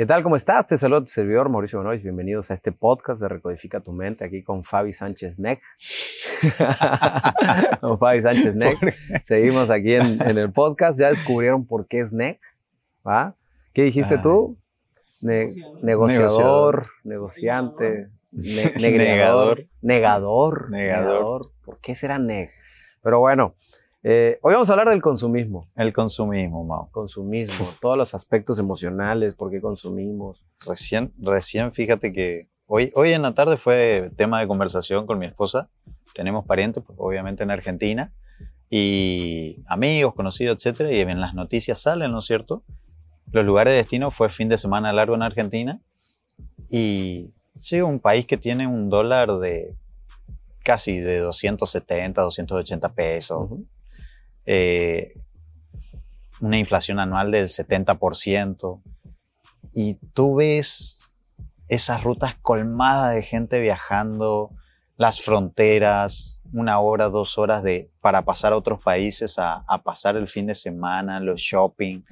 ¿Qué 0.00 0.06
tal? 0.06 0.22
¿Cómo 0.22 0.36
estás? 0.36 0.66
Te 0.66 0.78
saludo 0.78 1.02
tu 1.02 1.08
servidor 1.08 1.50
Mauricio 1.50 1.78
Bonois. 1.78 2.02
Bienvenidos 2.02 2.50
a 2.50 2.54
este 2.54 2.72
podcast 2.72 3.20
de 3.20 3.28
Recodifica 3.28 3.80
tu 3.80 3.92
mente 3.92 4.24
aquí 4.24 4.42
con 4.42 4.64
Fabi 4.64 4.94
Sánchez 4.94 5.38
Neck. 5.38 5.60
con 7.82 7.98
Fabi 7.98 8.22
Sánchez 8.22 8.54
Neck. 8.54 8.78
Seguimos 9.26 9.68
aquí 9.68 9.92
en, 9.92 10.22
el 10.22 10.50
podcast. 10.52 10.98
Ya 10.98 11.08
descubrieron 11.08 11.66
por 11.66 11.86
qué 11.86 12.00
es 12.00 12.12
Neck. 12.14 12.40
¿Va? 13.06 13.36
¿Qué 13.74 13.82
dijiste 13.82 14.16
tú? 14.16 14.56
negociador, 15.20 16.86
negociante, 17.04 18.08
negador, 18.32 19.66
negador, 19.82 20.70
negador. 20.70 21.50
¿Por 21.62 21.78
qué 21.80 21.94
será 21.94 22.18
neg? 22.18 22.48
Pero 23.02 23.18
bueno, 23.18 23.54
eh, 24.02 24.38
hoy 24.42 24.54
vamos 24.54 24.70
a 24.70 24.72
hablar 24.72 24.88
del 24.88 25.02
consumismo. 25.02 25.68
El 25.76 25.92
consumismo, 25.92 26.64
Mau. 26.64 26.90
Consumismo, 26.90 27.68
todos 27.80 27.98
los 27.98 28.14
aspectos 28.14 28.58
emocionales, 28.58 29.34
por 29.34 29.50
qué 29.50 29.60
consumimos. 29.60 30.44
Recién, 30.60 31.12
recién, 31.18 31.72
fíjate 31.72 32.12
que 32.12 32.48
hoy, 32.66 32.90
hoy 32.94 33.12
en 33.12 33.22
la 33.22 33.34
tarde 33.34 33.56
fue 33.56 34.10
tema 34.16 34.40
de 34.40 34.46
conversación 34.46 35.06
con 35.06 35.18
mi 35.18 35.26
esposa. 35.26 35.68
Tenemos 36.14 36.46
parientes, 36.46 36.82
pues, 36.84 36.98
obviamente 36.98 37.42
en 37.42 37.50
Argentina, 37.50 38.12
y 38.70 39.62
amigos, 39.66 40.14
conocidos, 40.14 40.58
etcétera, 40.58 40.92
y 40.92 41.00
en 41.00 41.20
las 41.20 41.34
noticias 41.34 41.80
salen, 41.80 42.12
¿no 42.12 42.20
es 42.20 42.26
cierto? 42.26 42.62
Los 43.32 43.44
lugares 43.44 43.72
de 43.72 43.78
destino 43.78 44.10
fue 44.10 44.30
fin 44.30 44.48
de 44.48 44.58
semana 44.58 44.92
largo 44.92 45.14
en 45.14 45.22
Argentina, 45.22 45.80
y 46.70 47.32
llega 47.68 47.84
un 47.84 48.00
país 48.00 48.26
que 48.26 48.36
tiene 48.36 48.66
un 48.66 48.88
dólar 48.88 49.38
de 49.38 49.74
casi 50.62 50.98
de 50.98 51.18
270, 51.18 52.22
280 52.22 52.88
pesos. 52.94 53.50
Eh, 54.52 55.14
una 56.40 56.58
inflación 56.58 56.98
anual 56.98 57.30
del 57.30 57.46
70%, 57.46 58.82
y 59.72 59.94
tú 60.12 60.34
ves 60.34 60.98
esas 61.68 62.02
rutas 62.02 62.34
colmadas 62.42 63.14
de 63.14 63.22
gente 63.22 63.60
viajando, 63.60 64.50
las 64.96 65.22
fronteras, 65.22 66.40
una 66.52 66.80
hora, 66.80 67.10
dos 67.10 67.38
horas 67.38 67.62
de, 67.62 67.92
para 68.00 68.24
pasar 68.24 68.52
a 68.52 68.56
otros 68.56 68.82
países 68.82 69.38
a, 69.38 69.62
a 69.68 69.82
pasar 69.84 70.16
el 70.16 70.26
fin 70.26 70.48
de 70.48 70.56
semana, 70.56 71.20
los 71.20 71.40
shopping. 71.40 72.02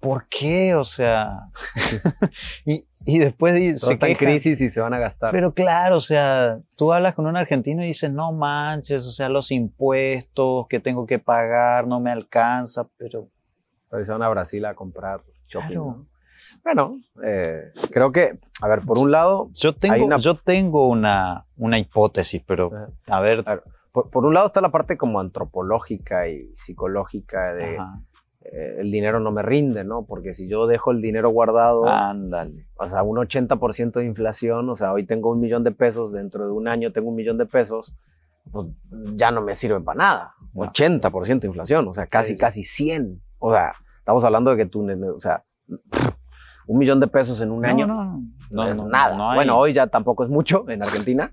¿Por 0.00 0.28
qué? 0.28 0.74
O 0.76 0.86
sea, 0.86 1.50
y, 2.64 2.86
y 3.04 3.18
después 3.18 3.80
se 3.80 3.92
en 3.92 4.14
crisis 4.16 4.60
y 4.60 4.68
se 4.68 4.80
van 4.80 4.94
a 4.94 4.98
gastar. 4.98 5.32
Pero 5.32 5.52
claro, 5.52 5.96
o 5.96 6.00
sea, 6.00 6.60
tú 6.76 6.92
hablas 6.92 7.14
con 7.14 7.26
un 7.26 7.36
argentino 7.36 7.82
y 7.82 7.88
dices, 7.88 8.12
no 8.12 8.32
manches, 8.32 9.06
o 9.06 9.10
sea, 9.10 9.28
los 9.28 9.50
impuestos 9.50 10.66
que 10.68 10.80
tengo 10.80 11.06
que 11.06 11.18
pagar 11.18 11.86
no 11.86 12.00
me 12.00 12.10
alcanza, 12.10 12.88
pero... 12.96 13.28
Pero 13.90 14.04
se 14.04 14.12
van 14.12 14.22
a 14.22 14.28
Brasil 14.28 14.64
a 14.64 14.74
comprar 14.74 15.22
shopping. 15.48 16.06
Bueno, 16.64 16.96
eh, 17.24 17.72
creo 17.90 18.12
que, 18.12 18.38
a 18.60 18.68
ver, 18.68 18.80
por 18.80 18.98
un 18.98 19.10
lado... 19.10 19.50
Yo 19.52 19.74
tengo, 19.74 20.04
una... 20.04 20.18
Yo 20.18 20.34
tengo 20.36 20.88
una, 20.88 21.46
una 21.56 21.78
hipótesis, 21.78 22.42
pero 22.46 22.70
a 23.06 23.20
ver... 23.20 23.44
por, 23.90 24.10
por, 24.10 24.24
un 24.24 24.34
lado 24.34 24.46
está 24.46 24.60
la 24.60 24.70
parte 24.70 24.96
como 24.96 25.20
antropológica 25.20 26.28
y 26.28 26.54
psicológica 26.54 27.54
de... 27.54 27.78
Eh, 28.44 28.76
el 28.80 28.90
dinero 28.90 29.20
no 29.20 29.30
me 29.30 29.42
rinde, 29.42 29.84
¿no? 29.84 30.04
Porque 30.04 30.34
si 30.34 30.48
yo 30.48 30.66
dejo 30.66 30.90
el 30.90 31.00
dinero 31.00 31.30
guardado, 31.30 31.86
ándale. 31.86 32.66
O 32.76 32.86
sea, 32.86 33.02
un 33.02 33.16
80% 33.16 33.92
de 33.92 34.04
inflación, 34.04 34.68
o 34.68 34.76
sea, 34.76 34.92
hoy 34.92 35.04
tengo 35.04 35.30
un 35.30 35.40
millón 35.40 35.64
de 35.64 35.70
pesos, 35.70 36.12
dentro 36.12 36.46
de 36.46 36.52
un 36.52 36.66
año 36.68 36.92
tengo 36.92 37.10
un 37.10 37.14
millón 37.14 37.38
de 37.38 37.46
pesos, 37.46 37.94
pues 38.50 38.66
ya 39.14 39.30
no 39.30 39.42
me 39.42 39.54
sirve 39.54 39.80
para 39.80 39.98
nada. 39.98 40.34
80% 40.54 41.40
de 41.40 41.46
inflación, 41.46 41.86
o 41.86 41.94
sea, 41.94 42.06
casi, 42.06 42.36
casi 42.36 42.64
100. 42.64 43.22
O 43.38 43.52
sea, 43.52 43.72
estamos 43.98 44.24
hablando 44.24 44.50
de 44.50 44.56
que 44.56 44.66
tú, 44.66 44.86
o 44.90 45.20
sea, 45.20 45.44
un 46.66 46.78
millón 46.78 47.00
de 47.00 47.06
pesos 47.06 47.40
en 47.40 47.50
un 47.50 47.64
año 47.64 47.86
no, 47.86 48.18
no, 48.50 48.68
es 48.68 48.82
nada. 48.82 49.34
Bueno, 49.34 49.58
hoy 49.58 49.72
ya 49.72 49.86
tampoco 49.86 50.24
es 50.24 50.30
mucho 50.30 50.68
en 50.68 50.82
Argentina. 50.82 51.30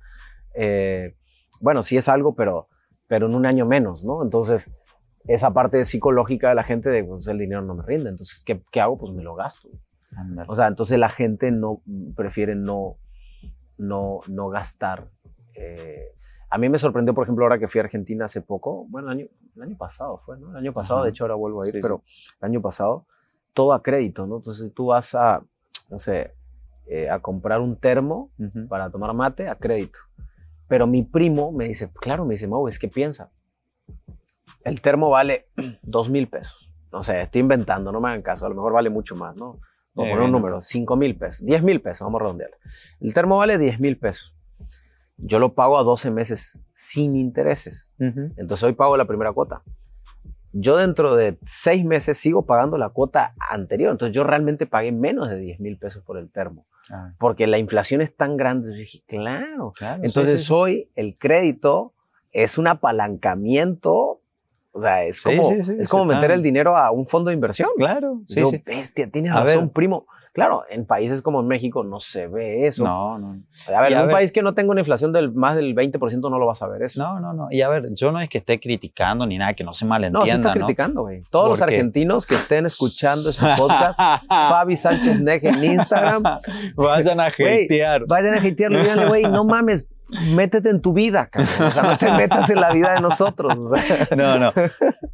Eh, 0.54 1.16
bueno, 1.60 1.84
sí 1.84 1.98
es 1.98 2.08
algo, 2.08 2.36
pero, 2.36 2.68
pero 3.08 3.28
en 3.28 3.36
un 3.36 3.46
año 3.46 3.66
menos, 3.66 4.04
¿no? 4.04 4.24
Entonces, 4.24 4.72
esa 5.28 5.54
parte 5.54 5.84
psicológica 5.86 6.50
de 6.50 6.56
la 6.56 6.64
gente 6.64 6.90
de, 6.90 7.04
pues 7.04 7.28
el 7.28 7.38
dinero 7.38 7.62
no 7.62 7.76
me 7.76 7.84
rinde, 7.84 8.10
entonces, 8.10 8.42
¿qué, 8.46 8.62
qué 8.72 8.82
hago? 8.82 8.98
Pues 8.98 9.14
me 9.14 9.24
lo 9.24 9.36
gasto. 9.36 9.70
O 10.48 10.56
sea, 10.56 10.68
entonces 10.68 10.98
la 10.98 11.10
gente 11.10 11.52
no, 11.52 11.82
prefiere 12.16 12.56
no, 12.56 12.98
no, 13.78 14.20
no 14.28 14.50
gastar. 14.50 15.08
Eh, 15.56 16.14
a 16.50 16.58
mí 16.58 16.68
me 16.68 16.80
sorprendió, 16.80 17.14
por 17.14 17.26
ejemplo, 17.26 17.46
ahora 17.46 17.60
que 17.60 17.68
fui 17.68 17.80
a 17.80 17.84
Argentina 17.84 18.26
hace 18.26 18.42
poco, 18.42 18.86
bueno, 18.90 19.12
el 19.12 19.20
año, 19.20 19.28
el 19.56 19.62
año 19.62 19.78
pasado 19.78 20.18
fue, 20.26 20.38
¿no? 20.40 20.52
El 20.52 20.58
año 20.58 20.74
pasado, 20.74 21.04
de 21.04 21.12
hecho 21.12 21.26
ahora 21.26 21.36
vuelvo 21.36 21.62
a 21.62 21.68
ir, 21.68 21.78
pero 21.82 22.04
el 22.42 22.46
año 22.46 22.62
pasado, 22.62 23.06
todo 23.54 23.74
a 23.74 23.84
crédito, 23.84 24.26
¿no? 24.26 24.38
Entonces 24.38 24.74
tú 24.74 24.88
vas 24.88 25.14
a, 25.14 25.44
no 25.90 26.00
sé, 26.00 26.34
eh, 26.88 27.10
a 27.10 27.20
comprar 27.20 27.62
un 27.62 27.76
termo 27.76 28.32
para 28.68 28.90
tomar 28.90 29.14
mate 29.14 29.48
a 29.48 29.56
crédito. 29.56 30.00
Pero 30.68 30.88
mi 30.88 31.04
primo 31.04 31.52
me 31.52 31.68
dice, 31.68 31.92
claro, 31.94 32.26
me 32.26 32.34
dice, 32.34 32.48
Mau, 32.48 32.68
es 32.68 32.80
que 32.80 32.88
piensa, 32.88 33.32
el 34.70 34.82
termo 34.82 35.10
vale 35.10 35.48
dos 35.82 36.10
mil 36.10 36.28
pesos. 36.28 36.70
No 36.92 37.04
sé, 37.04 37.22
estoy 37.22 37.42
inventando, 37.42 37.92
no 37.92 38.00
me 38.00 38.10
hagan 38.10 38.22
caso, 38.22 38.46
a 38.46 38.50
lo 38.50 38.56
mejor 38.56 38.74
vale 38.74 38.90
mucho 38.90 39.16
más, 39.16 39.36
¿no? 39.36 39.60
Vamos 39.94 40.12
a 40.12 40.16
poner 40.16 40.20
un 40.22 40.32
número, 40.32 40.62
cinco 40.62 40.96
mil 40.96 41.16
pesos, 41.18 41.46
diez 41.46 41.62
mil 41.62 41.82
pesos, 41.82 42.02
vamos 42.02 42.22
a 42.22 42.24
redondear. 42.24 42.52
El 43.00 43.14
termo 43.14 43.38
vale 43.38 43.58
diez 43.58 43.80
mil 43.80 43.98
pesos. 43.98 44.34
Yo 45.18 45.40
lo 45.40 45.54
pago 45.54 45.78
a 45.78 45.84
12 45.84 46.12
meses 46.12 46.60
sin 46.72 47.16
intereses. 47.16 47.90
Entonces 47.98 48.64
hoy 48.64 48.74
pago 48.74 48.96
la 48.96 49.06
primera 49.06 49.34
cuota. 49.34 49.64
Yo 50.54 50.78
dentro 50.78 51.16
de 51.16 51.38
seis 51.44 51.84
meses 51.84 52.18
sigo 52.18 52.46
pagando 52.46 52.78
la 52.78 52.90
cuota 52.90 53.34
anterior. 53.38 53.92
Entonces 53.92 54.16
yo 54.16 54.24
realmente 54.24 54.66
pagué 54.66 54.92
menos 54.92 55.30
de 55.30 55.38
10 55.38 55.60
mil 55.60 55.78
pesos 55.78 56.04
por 56.04 56.18
el 56.18 56.32
termo. 56.32 56.66
Ah. 56.90 57.14
Porque 57.20 57.48
la 57.48 57.58
inflación 57.58 58.02
es 58.02 58.16
tan 58.16 58.38
grande. 58.38 58.70
Yo 58.70 58.76
dije, 58.76 59.04
claro. 59.08 59.74
Entonces 60.02 60.50
hoy 60.50 60.90
el 60.96 61.18
crédito 61.18 61.94
es 62.32 62.58
un 62.58 62.68
apalancamiento 62.68 64.19
o 64.72 64.82
sea, 64.82 65.04
es 65.04 65.22
como, 65.22 65.52
es 65.52 65.90
como 65.90 66.06
meter 66.06 66.32
el 66.32 66.44
dinero 66.44 66.78
a 66.78 66.92
un 66.92 67.08
fondo 67.08 67.30
de 67.30 67.36
inversión. 67.36 67.70
Claro, 67.78 68.22
sí. 68.28 68.44
Bestia, 68.66 69.10
tienes 69.10 69.34
razón, 69.34 69.70
primo. 69.70 70.06
Claro, 70.32 70.64
en 70.70 70.86
países 70.86 71.24
como 71.24 71.42
México 71.42 71.84
no 71.84 72.00
se 72.00 72.28
ve 72.28 72.68
eso. 72.68 72.84
No, 72.84 73.18
no. 73.18 73.42
A 73.76 73.82
ver, 73.82 73.94
en 73.94 74.02
un 74.04 74.10
país 74.10 74.32
que 74.32 74.44
no 74.44 74.54
tenga 74.54 74.72
una 74.72 74.82
inflación 74.82 75.12
del 75.12 75.34
más 75.34 75.56
del 75.56 75.76
20% 75.76 76.30
no 76.30 76.38
lo 76.38 76.46
vas 76.46 76.62
a 76.62 76.68
ver 76.68 76.84
eso. 76.84 77.02
No, 77.02 77.20
no, 77.20 77.34
no. 77.34 77.48
Y 77.50 77.62
a 77.62 77.70
ver, 77.70 77.94
yo 77.94 78.12
no 78.12 78.20
es 78.22 78.30
que 78.30 78.38
esté 78.38 78.60
criticando 78.60 79.26
ni 79.26 79.38
nada, 79.38 79.54
que 79.56 79.64
no 79.64 79.74
se 79.74 79.86
malentienda. 79.86 80.20
No, 80.20 80.26
se 80.26 80.38
está 80.38 80.54
criticando, 80.54 81.02
güey. 81.02 81.22
Todos 81.32 81.50
los 81.50 81.62
argentinos 81.62 82.28
que 82.28 82.36
estén 82.36 82.66
escuchando 82.68 83.30
este 83.30 83.46
podcast, 83.58 84.00
Fabi 84.28 84.78
Sánchez 84.78 85.20
Neg 85.20 85.46
en 85.46 85.64
Instagram. 85.64 86.24
Vayan 86.76 87.20
a 87.20 87.26
hatear. 87.26 88.06
Vayan 88.08 88.36
a 88.36 88.38
hatear, 88.38 88.72
díganle, 88.72 89.08
güey, 89.08 89.24
no 89.24 89.44
mames, 89.44 89.90
métete 90.34 90.70
en 90.70 90.82
tu 90.82 90.94
vida, 90.94 91.28
cabrón. 91.28 91.68
O 91.68 91.72
sea, 91.72 91.84
no 91.84 91.98
te 91.98 92.12
metas 92.12 92.50
en 92.50 92.62
la 92.62 92.72
vida 92.74 92.94
de 92.96 93.02
nosotros. 93.02 93.58
No, 94.16 94.40
no. 94.40 94.52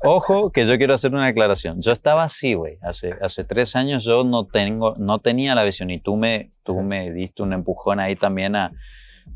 Ojo, 0.02 0.52
que 0.52 0.66
yo 0.66 0.78
quiero 0.78 0.94
hacer 0.94 1.14
una 1.14 1.28
aclaración. 1.28 1.82
Yo 1.82 1.92
estaba 1.92 2.24
así, 2.24 2.54
güey. 2.54 2.78
Hace, 2.82 3.16
hace 3.22 3.44
tres 3.44 3.76
años 3.76 4.04
yo 4.04 4.24
no, 4.24 4.46
tengo, 4.46 4.96
no 4.98 5.20
tenía 5.20 5.56
la 5.56 5.64
visión 5.64 5.90
y 5.90 6.00
tú 6.00 6.16
me, 6.16 6.52
tú 6.64 6.82
me 6.82 7.12
diste 7.12 7.44
un 7.44 7.54
empujón 7.54 8.00
ahí 8.00 8.16
también 8.16 8.56
a... 8.56 8.72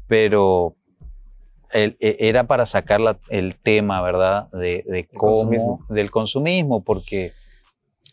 Pero 0.07 0.75
e, 1.71 1.95
era 1.99 2.45
para 2.47 2.65
sacar 2.65 3.01
el 3.29 3.55
tema, 3.55 4.01
¿verdad? 4.01 4.49
De, 4.51 4.83
de 4.87 5.07
cómo... 5.07 5.85
Del 5.89 6.11
consumismo, 6.11 6.83
porque... 6.83 7.33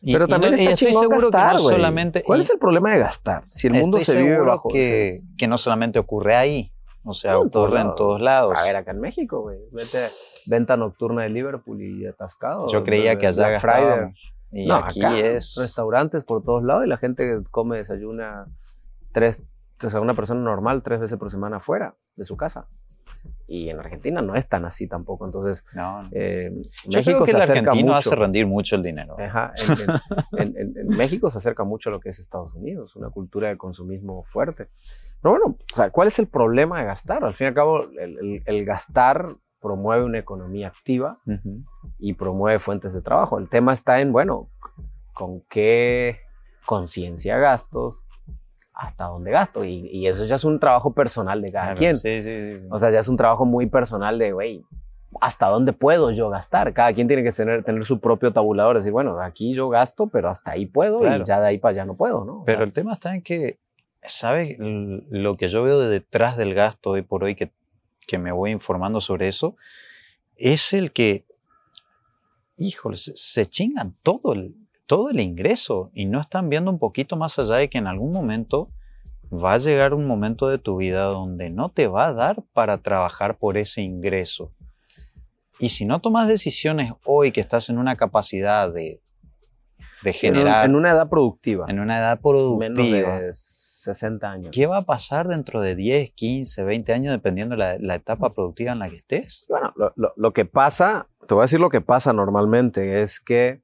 pero 0.05 0.27
también 0.27 0.55
estoy 0.55 0.93
seguro 0.93 1.31
que 1.31 1.39
no 1.39 1.59
solamente... 1.59 2.23
¿Cuál 2.23 2.41
es 2.41 2.51
el 2.51 2.59
problema 2.59 2.93
de 2.93 2.99
gastar? 2.99 3.45
Si 3.49 3.69
el 3.69 3.75
mundo 3.75 3.99
se 4.01 4.23
vive 4.23 4.39
bajo... 4.39 4.69
Que, 4.69 5.23
que 5.39 5.47
no 5.47 5.59
solamente 5.59 5.99
ocurre 5.99 6.35
ahí. 6.35 6.73
O 7.07 7.15
sea, 7.15 7.39
ocurre 7.39 7.81
en 7.81 7.95
todos 7.95 8.21
lados. 8.21 8.55
A 8.57 8.65
ver, 8.65 8.75
acá 8.75 8.91
en 8.91 9.01
México, 9.01 9.43
güey. 9.43 9.59
venta 10.49 10.77
nocturna 10.77 11.23
de 11.23 11.31
Liverpool 11.31 11.81
y 11.81 12.05
atascado. 12.05 12.67
Yo 12.69 12.83
creía 12.83 13.17
que 13.17 13.29
allá 13.29 13.61
Friday. 13.61 14.13
Y 14.51 14.71
aquí 14.71 15.01
es. 15.05 15.57
Restaurantes 15.59 16.25
por 16.25 16.43
todos 16.43 16.65
lados 16.65 16.85
y 16.85 16.89
la 16.89 16.97
gente 16.97 17.43
come, 17.51 17.79
desayuna 17.79 18.47
tres, 19.13 19.41
o 19.83 19.91
sea, 19.91 20.01
una 20.01 20.15
persona 20.15 20.41
normal 20.41 20.83
tres 20.83 21.01
veces 21.01 21.19
por 21.19 21.31
semana 21.31 21.61
fuera 21.61 21.95
de 22.17 22.25
su 22.25 22.37
casa. 22.37 22.67
Y 23.49 23.69
en 23.69 23.79
Argentina 23.79 24.21
no 24.21 24.35
es 24.35 24.49
tan 24.49 24.65
así 24.65 24.89
tampoco. 24.89 25.27
Entonces, 25.27 25.65
no, 25.75 26.03
eh, 26.11 26.51
Yo 26.87 26.99
México 26.99 27.23
creo 27.23 27.25
que 27.25 27.31
el 27.31 27.51
argentino 27.51 27.95
hace 27.95 28.17
rendir 28.17 28.47
mucho 28.47 28.75
el 28.75 28.83
dinero. 28.83 29.17
Ajá, 29.21 29.53
en, 30.37 30.89
México 30.89 31.31
se 31.31 31.39
acerca 31.39 31.63
mucho 31.63 31.91
a 31.91 31.93
lo 31.93 32.01
que 32.01 32.09
es 32.09 32.19
Estados 32.19 32.53
Unidos, 32.55 32.97
una 32.97 33.11
cultura 33.11 33.49
de 33.49 33.57
consumismo 33.57 34.25
fuerte. 34.25 34.69
Pero 35.23 35.33
bueno, 35.33 35.57
o 35.73 35.77
sea, 35.77 35.91
¿cuál 35.91 36.09
es 36.09 36.19
el 36.19 36.29
problema 36.29 36.79
de 36.81 36.87
gastar? 36.87 37.25
Al 37.25 37.35
fin 37.35 37.47
y 37.47 37.49
al 37.49 37.55
cabo, 37.55 37.81
el, 37.99 38.65
gastar 38.65 39.27
promueve 39.61 40.05
una 40.05 40.19
economía 40.19 40.69
activa 40.69 41.19
y 41.99 42.15
promueve 42.15 42.59
fuentes 42.59 42.93
de 42.93 43.03
trabajo. 43.03 43.39
El 43.39 43.49
tema 43.49 43.73
está 43.73 44.01
en, 44.01 44.13
bueno, 44.13 44.49
con 45.13 45.41
qué 45.49 46.21
conciencia 46.67 47.39
gastos, 47.39 48.01
hasta 48.73 49.05
dónde 49.05 49.31
gasto. 49.31 49.65
Y, 49.65 50.07
eso 50.07 50.25
ya 50.27 50.37
es 50.37 50.45
un 50.45 50.61
trabajo 50.61 50.93
personal 50.93 51.41
de 51.41 51.51
cada 51.51 51.75
quien. 51.75 51.97
Sí, 51.97 52.23
sí, 52.23 52.55
sí, 52.55 52.67
O 52.71 52.79
sea, 52.79 52.91
ya 52.91 53.01
es 53.01 53.09
un 53.09 53.17
trabajo 53.17 53.45
muy 53.45 53.67
personal 53.67 54.19
de, 54.19 54.33
güey, 54.33 54.65
hasta 55.21 55.49
dónde 55.49 55.73
puedo 55.73 56.11
yo 56.11 56.29
gastar. 56.29 56.73
Cada 56.75 56.93
quien 56.93 57.09
tiene 57.09 57.23
que 57.23 57.33
tener, 57.33 57.65
tener 57.65 57.85
su 57.85 58.01
propio 58.01 58.33
tabulador, 58.33 58.77
decir, 58.77 58.93
bueno, 58.93 59.19
aquí 59.21 59.55
yo 59.55 59.69
gasto, 59.69 60.09
pero 60.09 60.29
hasta 60.29 60.53
ahí 60.53 60.67
puedo 60.67 61.01
Claro. 61.01 61.23
y 61.23 61.27
ya 61.27 61.41
de 61.41 61.47
ahí 61.49 61.59
para 61.59 61.71
allá 61.73 61.85
no 61.87 61.95
puedo, 61.95 62.25
¿no? 62.25 62.41
O 62.41 62.45
Pero 62.45 62.59
sea, 62.59 62.67
el 62.67 62.73
tema 62.73 62.93
está 62.93 63.15
en 63.15 63.23
que, 63.23 63.59
¿sabes? 64.07 64.59
L- 64.59 65.05
Lo 65.11 65.35
que 65.35 65.49
yo 65.49 65.63
veo 65.63 65.79
de 65.81 65.89
detrás 65.89 66.37
del 66.37 66.55
gasto 66.55 66.91
hoy 66.91 67.03
por 67.03 67.25
hoy, 67.25 67.35
que, 67.35 67.51
que 68.07 68.19
me 68.19 68.33
voy 68.33 68.51
informando 68.51 69.01
sobre 69.01 69.29
eso, 69.29 69.57
es 70.37 70.73
el 70.73 70.93
que, 70.93 71.25
híjole, 72.57 72.97
se, 72.97 73.47
chingan 73.47 73.95
todo 74.03 74.33
el, 74.33 74.55
todo 74.87 75.11
el 75.11 75.21
ingreso 75.21 75.91
y 75.95 76.07
no 76.07 76.21
están 76.21 76.49
viendo 76.49 76.71
un 76.71 76.79
poquito 76.79 77.17
más 77.17 77.39
allá 77.39 77.57
de 77.57 77.69
que 77.69 77.79
en 77.79 77.87
algún 77.87 78.13
momento 78.13 78.71
va 79.33 79.55
a 79.55 79.59
llegar 79.59 79.93
un 79.93 80.07
momento 80.07 80.49
de 80.49 80.59
tu 80.59 80.77
vida 80.77 81.05
donde 81.05 81.51
no 81.51 81.71
te 81.71 81.89
va 81.89 82.07
a 82.07 82.13
dar 82.13 82.43
para 82.53 82.79
trabajar 82.79 83.39
por 83.39 83.57
ese 83.57 83.83
ingreso. 83.83 84.53
Y 85.59 85.71
si 85.71 85.85
no 85.87 86.01
tomas 86.01 86.29
decisiones 86.29 86.93
hoy 87.05 87.33
que 87.33 87.41
estás 87.41 87.69
en 87.71 87.79
una 87.79 87.97
capacidad 87.97 88.73
de, 88.73 89.01
de 90.03 90.11
en, 90.11 90.15
un- 90.15 90.21
generar 90.21 90.67
en 90.67 90.77
una 90.77 90.93
edad 90.93 91.09
productiva, 91.09 91.67
en 91.69 91.81
una 91.81 91.99
edad 91.99 92.21
menos 92.23 92.77
productiva, 92.77 93.21
de 93.21 93.35
60 93.87 94.31
años. 94.31 94.51
¿qué 94.53 94.67
va 94.67 94.79
a 94.79 94.83
pasar 94.83 95.27
dentro 95.29 95.61
de 95.63 95.75
10, 95.75 96.11
15, 96.13 96.65
20 96.65 96.93
años 96.93 97.13
dependiendo 97.13 97.57
la, 97.57 97.79
la 97.79 97.95
etapa 97.95 98.31
productiva 98.31 98.73
en 98.73 98.79
la 98.81 98.89
que 98.89 98.97
estés? 98.97 99.47
Bueno, 99.49 99.73
lo, 99.77 99.93
lo- 99.97 100.13
lo 100.17 100.33
que 100.33 100.45
pasa, 100.45 101.09
te 101.27 101.35
voy 101.35 101.43
a 101.43 101.45
decir 101.47 101.61
lo 101.61 101.71
que 101.71 101.81
pasa 101.81 102.13
normalmente, 102.13 103.01
es 103.03 103.19
que 103.21 103.61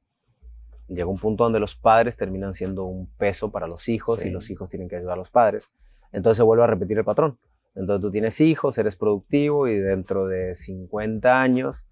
llega 0.89 1.07
un 1.07 1.19
punto 1.19 1.45
donde 1.45 1.61
los 1.61 1.77
padres 1.77 2.17
terminan 2.17 2.55
siendo 2.55 2.85
un 2.85 3.07
peso 3.17 3.51
para 3.51 3.67
los 3.67 3.89
hijos 3.89 4.21
Sí. 4.21 4.29
y 4.29 4.31
los 4.31 4.51
hijos 4.51 4.69
tienen 4.69 4.89
que 4.89 4.97
ayudar 4.97 5.15
a 5.15 5.17
los 5.17 5.31
padres. 5.31 5.71
Entonces 6.13 6.37
se 6.39 6.43
vuelve 6.43 6.65
a 6.65 6.67
repetir 6.67 6.99
el 6.99 7.05
patrón. 7.05 7.39
Entonces 7.75 8.03
tú 8.03 8.11
tienes 8.11 8.41
hijos, 8.41 8.77
eres 8.79 8.97
productivo 8.97 9.67
y 9.69 9.79
dentro 9.79 10.27
de 10.27 10.55
50 10.55 11.41
años, 11.41 11.87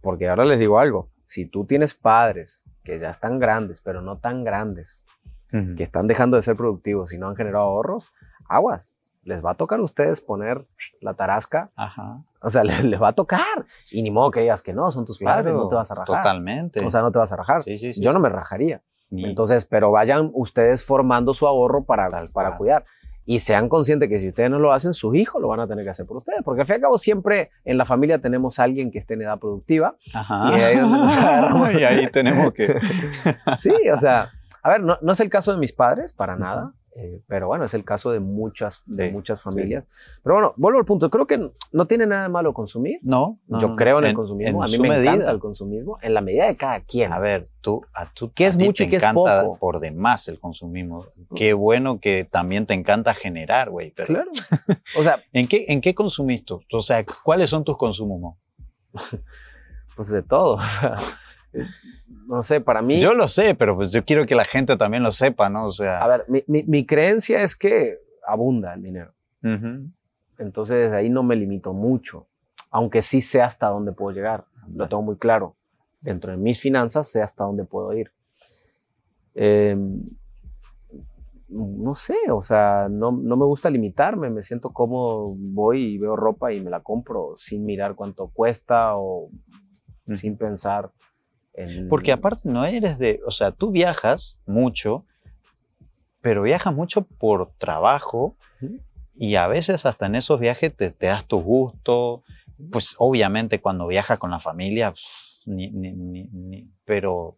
porque 0.00 0.28
ahora 0.28 0.44
les 0.44 0.58
digo 0.60 0.78
algo, 0.78 1.10
si 1.26 1.46
tú 1.46 1.64
tienes 1.64 1.94
padres 1.94 2.62
que 2.84 3.00
ya 3.00 3.10
están 3.10 3.38
grandes, 3.40 3.80
pero 3.82 4.00
no 4.02 4.18
tan 4.18 4.44
grandes, 4.44 5.02
que 5.76 5.82
están 5.84 6.06
dejando 6.06 6.36
de 6.36 6.42
ser 6.42 6.56
productivos 6.56 7.12
y 7.12 7.18
no 7.18 7.28
han 7.28 7.36
generado 7.36 7.64
ahorros, 7.64 8.12
aguas, 8.48 8.90
les 9.22 9.42
va 9.44 9.52
a 9.52 9.54
tocar 9.54 9.78
a 9.78 9.82
ustedes 9.82 10.20
poner 10.20 10.66
la 11.00 11.14
tarasca 11.14 11.70
Ajá. 11.76 12.18
o 12.42 12.50
sea, 12.50 12.62
le- 12.64 12.82
les, 12.82 13.00
va 13.00 13.08
a 13.08 13.12
tocar. 13.12 13.64
Y 13.90 14.02
ni 14.02 14.10
modo 14.10 14.30
que 14.30 14.40
digas 14.40 14.62
que 14.62 14.72
no, 14.74 14.90
son 14.90 15.06
tus 15.06 15.18
padres, 15.18 15.54
no 15.54 15.68
te 15.68 15.74
vas 15.76 15.90
a 15.90 15.94
rajar. 15.94 16.16
Totalmente. 16.22 16.84
O 16.84 16.90
sea, 16.90 17.00
no 17.00 17.10
te 17.12 17.18
vas 17.18 17.32
a 17.32 17.36
rajar. 17.36 17.62
Sí, 17.62 17.78
sí, 17.78 17.94
sí, 17.94 18.02
Yo 18.02 18.12
no 18.12 18.18
me 18.20 18.28
rajaría. 18.28 18.82
Ni- 19.10 19.24
Entonces, 19.24 19.64
pero 19.64 19.90
vayan 19.92 20.30
ustedes 20.34 20.84
formando 20.84 21.32
su 21.34 21.46
ahorro 21.46 21.84
para, 21.84 22.08
Tal 22.08 22.30
para 22.30 22.48
cual. 22.50 22.58
cuidar. 22.58 22.84
Y 23.26 23.38
sean 23.38 23.70
conscientes 23.70 24.10
que 24.10 24.18
si 24.18 24.28
ustedes 24.28 24.50
no 24.50 24.58
lo 24.58 24.72
hacen, 24.74 24.92
sus 24.92 25.14
hijos 25.14 25.40
lo 25.40 25.48
van 25.48 25.60
a 25.60 25.66
tener 25.66 25.82
que 25.84 25.90
hacer 25.90 26.04
por 26.04 26.18
ustedes. 26.18 26.40
Porque 26.44 26.60
al 26.60 26.66
fin 26.66 26.74
y 26.74 26.76
al 26.76 26.80
cabo 26.82 26.98
siempre 26.98 27.50
en 27.64 27.78
la 27.78 27.86
familia 27.86 28.18
tenemos 28.20 28.58
a 28.58 28.64
alguien 28.64 28.90
que 28.90 28.98
esté 28.98 29.14
en 29.14 29.22
edad 29.22 29.38
productiva. 29.38 29.94
Ajá. 30.12 30.58
Y 30.58 30.60
ahí 30.60 30.76
nos 30.76 31.72
y 31.80 31.84
ahí 31.84 32.06
tenemos 32.08 32.52
que... 32.52 32.78
Sí, 33.58 33.72
o 33.90 33.98
sea, 33.98 34.30
a 34.64 34.70
ver, 34.70 34.80
no, 34.82 34.98
no 35.00 35.12
es 35.12 35.20
el 35.20 35.30
caso 35.30 35.52
de 35.52 35.58
mis 35.58 35.72
padres, 35.72 36.12
para 36.12 36.34
nada. 36.36 36.72
eh, 36.96 37.20
pero 37.26 37.48
bueno, 37.48 37.64
es 37.64 37.74
el 37.74 37.84
caso 37.84 38.12
de 38.12 38.20
muchas, 38.20 38.82
de 38.86 39.08
Sí, 39.08 39.12
muchas 39.12 39.42
familias. 39.42 39.84
Pero 40.22 40.36
bueno, 40.36 40.54
vuelvo 40.56 40.78
al 40.78 40.84
punto. 40.84 41.10
Creo 41.10 41.26
que 41.26 41.50
no 41.72 41.86
tiene 41.86 42.06
nada 42.06 42.22
de 42.22 42.28
malo 42.28 42.54
consumir. 42.54 43.00
No, 43.02 43.40
no, 43.48 43.60
Yo 43.60 43.74
creo 43.74 43.98
en 43.98 44.04
el 44.04 44.10
en- 44.10 44.16
consumismo. 44.16 44.64
en 44.64 44.68
a 44.68 44.70
mí 44.72 44.78
me 44.78 44.88
encanta 44.88 45.10
medida. 45.10 45.30
el 45.32 45.38
consumismo 45.40 45.98
en 46.02 46.14
la 46.14 46.20
medida 46.20 46.46
de 46.46 46.56
cada 46.56 46.80
quien. 46.80 47.12
A 47.12 47.18
ver, 47.18 47.48
tú, 47.60 47.84
a, 47.94 48.12
tú, 48.14 48.32
¿Qué 48.32 48.46
es 48.46 48.54
a 48.54 48.58
mucho 48.58 48.84
te 48.84 48.84
y 48.84 48.90
qué 48.90 48.96
es 48.96 49.02
encanta 49.02 49.42
poco? 49.42 49.58
por 49.58 49.80
demás 49.80 50.28
el 50.28 50.38
consumismo. 50.38 51.04
Qué 51.34 51.52
bueno 51.52 51.98
que 52.00 52.24
también 52.24 52.64
te 52.66 52.74
encanta 52.74 53.12
generar, 53.12 53.70
güey. 53.70 53.90
Claro. 53.90 54.30
O 54.96 55.02
sea, 55.02 55.20
¿en, 55.32 55.46
qué, 55.48 55.64
¿En 55.68 55.80
qué 55.80 55.94
consumís 55.96 56.44
tú? 56.44 56.62
O 56.72 56.80
sea, 56.80 57.04
¿cuáles 57.24 57.50
son 57.50 57.64
tus 57.64 57.76
consumos? 57.76 58.20
Mo? 58.20 58.38
pues 59.96 60.08
de 60.08 60.22
todo. 60.22 60.58
no 62.26 62.42
sé, 62.42 62.60
para 62.60 62.82
mí. 62.82 62.98
Yo 63.00 63.14
lo 63.14 63.28
sé, 63.28 63.54
pero 63.54 63.76
pues 63.76 63.92
yo 63.92 64.04
quiero 64.04 64.26
que 64.26 64.34
la 64.34 64.44
gente 64.44 64.76
también 64.76 65.02
lo 65.02 65.12
sepa, 65.12 65.48
¿no? 65.48 65.66
O 65.66 65.70
sea, 65.70 66.02
a 66.02 66.08
ver, 66.08 66.24
mi, 66.28 66.42
mi- 66.46 66.62
mi 66.64 66.86
creencia 66.86 67.42
es 67.42 67.54
que 67.56 67.98
abunda 68.26 68.74
el 68.74 68.82
dinero. 68.82 69.12
Entonces 70.38 70.90
ahí 70.92 71.10
no 71.10 71.22
me 71.22 71.36
limito 71.36 71.72
mucho. 71.72 72.26
Aunque 72.70 73.02
sí 73.02 73.20
sé 73.20 73.40
hasta 73.42 73.68
dónde 73.68 73.92
puedo 73.92 74.14
llegar. 74.16 74.46
Lo 74.74 74.88
tengo 74.88 75.02
muy 75.02 75.16
claro. 75.16 75.56
Dentro 76.00 76.30
de 76.32 76.36
mis 76.38 76.58
finanzas 76.60 77.08
sé 77.08 77.22
hasta 77.22 77.44
dónde 77.44 77.64
puedo 77.64 77.92
ir. 77.92 78.10
Eh, 79.34 79.76
no 81.48 81.94
sé, 81.94 82.16
o 82.30 82.42
sea, 82.42 82.88
no, 82.90 83.12
no 83.12 83.36
me 83.36 83.44
gusta 83.44 83.70
limitarme. 83.70 84.28
Me 84.30 84.42
siento 84.42 84.70
cómodo, 84.72 85.34
voy 85.36 85.94
y 85.94 85.98
veo 85.98 86.16
ropa 86.16 86.52
y 86.52 86.60
me 86.60 86.70
la 86.70 86.80
compro 86.80 87.34
sin 87.36 87.64
mirar 87.64 87.94
cuánto 87.94 88.28
cuesta 88.28 88.94
o 88.96 89.28
sin 90.18 90.36
pensar 90.36 90.90
en... 91.54 91.88
Porque 91.88 92.12
aparte 92.12 92.48
no 92.48 92.64
eres 92.64 92.98
de, 92.98 93.20
o 93.26 93.30
sea, 93.30 93.50
tú 93.52 93.70
viajas 93.70 94.36
mucho, 94.46 95.04
pero 96.20 96.42
viajas 96.42 96.74
mucho 96.74 97.02
por 97.02 97.52
trabajo 97.58 98.36
y 99.14 99.34
a 99.36 99.46
veces 99.46 99.86
hasta 99.86 100.06
en 100.06 100.14
esos 100.14 100.40
viajes 100.40 100.74
te, 100.74 100.90
te 100.90 101.06
das 101.06 101.26
tu 101.26 101.40
gusto. 101.40 102.22
Pues 102.70 102.94
obviamente 102.98 103.60
cuando 103.60 103.86
viajas 103.86 104.18
con 104.18 104.30
la 104.30 104.40
familia, 104.40 104.92
pff, 104.92 105.46
ni- 105.46 105.70
ni- 105.70 105.92
ni- 105.92 106.28
ni- 106.32 106.68
pero 106.84 107.36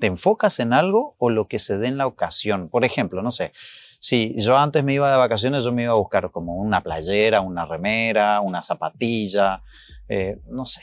¿te 0.00 0.08
enfocas 0.08 0.58
en 0.60 0.72
algo 0.72 1.14
o 1.18 1.30
lo 1.30 1.46
que 1.46 1.58
se 1.60 1.78
dé 1.78 1.86
en 1.86 1.96
la 1.96 2.06
ocasión? 2.06 2.68
Por 2.68 2.84
ejemplo, 2.84 3.22
no 3.22 3.30
sé, 3.30 3.52
si 4.00 4.34
yo 4.36 4.58
antes 4.58 4.82
me 4.84 4.92
iba 4.94 5.10
de 5.10 5.16
vacaciones, 5.16 5.64
yo 5.64 5.72
me 5.72 5.84
iba 5.84 5.92
a 5.92 5.96
buscar 5.96 6.30
como 6.30 6.56
una 6.56 6.82
playera, 6.82 7.40
una 7.40 7.64
remera, 7.64 8.40
una 8.40 8.60
zapatilla, 8.60 9.62
eh, 10.08 10.38
no 10.50 10.66
sé. 10.66 10.82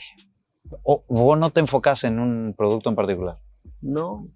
O 0.82 1.04
vos 1.08 1.38
no 1.38 1.50
te 1.50 1.60
enfocas 1.60 2.04
en 2.04 2.18
un 2.18 2.54
producto 2.56 2.90
en 2.90 2.96
particular. 2.96 3.38
No. 3.80 4.26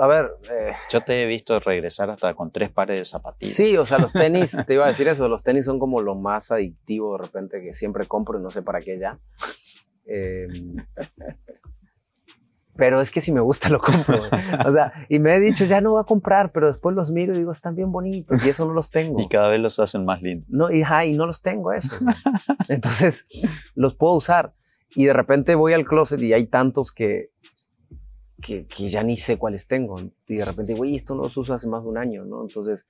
A 0.00 0.06
ver, 0.06 0.30
eh, 0.50 0.72
Yo 0.90 1.00
te 1.00 1.22
he 1.22 1.26
visto 1.26 1.58
regresar 1.60 2.10
hasta 2.10 2.34
con 2.34 2.50
tres 2.50 2.70
pares 2.70 2.98
de 2.98 3.04
zapatillas. 3.04 3.54
sí, 3.54 3.76
o 3.76 3.86
sea, 3.86 3.98
los 3.98 4.12
tenis, 4.12 4.54
te 4.66 4.74
iba 4.74 4.84
a 4.84 4.88
decir 4.88 5.08
eso, 5.08 5.28
los 5.28 5.42
tenis 5.42 5.64
son 5.64 5.78
como 5.78 6.02
lo 6.02 6.14
más 6.14 6.50
adictivo 6.50 7.16
de 7.16 7.24
repente 7.24 7.62
que 7.62 7.74
siempre 7.74 8.06
compro 8.06 8.38
y 8.38 8.42
no 8.42 8.50
sé 8.50 8.62
para 8.62 8.80
qué 8.80 8.98
ya. 8.98 9.18
Eh, 10.06 10.48
pero 12.76 13.00
es 13.00 13.10
que 13.10 13.20
si 13.20 13.32
me 13.32 13.40
gusta 13.40 13.68
lo 13.68 13.80
compro. 13.80 14.20
O 14.66 14.72
sea, 14.72 14.92
y 15.08 15.18
me 15.18 15.34
he 15.34 15.40
dicho, 15.40 15.64
ya 15.64 15.80
no 15.80 15.92
voy 15.92 16.00
a 16.00 16.04
comprar, 16.04 16.50
pero 16.52 16.66
después 16.66 16.94
los 16.96 17.10
miro 17.10 17.32
y 17.32 17.38
digo, 17.38 17.52
están 17.52 17.74
bien 17.76 17.92
bonitos 17.92 18.44
y 18.44 18.48
eso 18.48 18.66
no 18.66 18.72
los 18.72 18.90
tengo. 18.90 19.20
Y 19.20 19.28
cada 19.28 19.48
vez 19.48 19.60
los 19.60 19.78
hacen 19.78 20.04
más 20.04 20.20
lindos. 20.22 20.48
No, 20.50 20.70
y, 20.72 20.82
ajá, 20.82 21.04
y 21.04 21.12
no 21.12 21.26
los 21.26 21.40
tengo 21.40 21.72
eso. 21.72 21.94
Entonces, 22.68 23.26
los 23.74 23.94
puedo 23.94 24.14
usar. 24.14 24.52
Y 24.94 25.06
de 25.06 25.12
repente 25.12 25.54
voy 25.54 25.72
al 25.72 25.84
closet 25.84 26.20
y 26.20 26.32
hay 26.32 26.46
tantos 26.46 26.92
que, 26.92 27.30
que, 28.42 28.66
que 28.66 28.88
ya 28.90 29.02
ni 29.02 29.16
sé 29.16 29.38
cuáles 29.38 29.66
tengo. 29.66 29.96
Y 30.28 30.36
de 30.36 30.44
repente 30.44 30.72
digo, 30.72 30.82
"Uy, 30.82 30.96
esto 30.96 31.14
no 31.14 31.22
los 31.24 31.36
uso 31.36 31.54
hace 31.54 31.66
más 31.66 31.82
de 31.82 31.88
un 31.88 31.98
año, 31.98 32.24
¿no? 32.24 32.42
Entonces, 32.42 32.86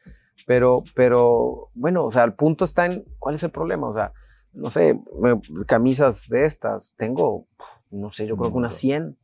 pero, 0.46 0.82
pero, 0.94 1.70
bueno, 1.74 2.04
o 2.04 2.10
sea, 2.10 2.24
el 2.24 2.34
punto 2.34 2.64
está 2.64 2.86
en, 2.86 3.04
¿cuál 3.18 3.36
es 3.36 3.42
el 3.42 3.50
problema? 3.50 3.88
O 3.88 3.94
sea, 3.94 4.12
no 4.52 4.70
sé, 4.70 4.98
me- 5.20 5.40
camisas 5.66 6.28
de 6.28 6.44
estas, 6.46 6.92
tengo, 6.96 7.46
no 7.90 8.10
sé, 8.12 8.26
yo 8.26 8.36
creo 8.36 8.50
que 8.50 8.58
unas 8.58 8.74
100. 8.74 9.16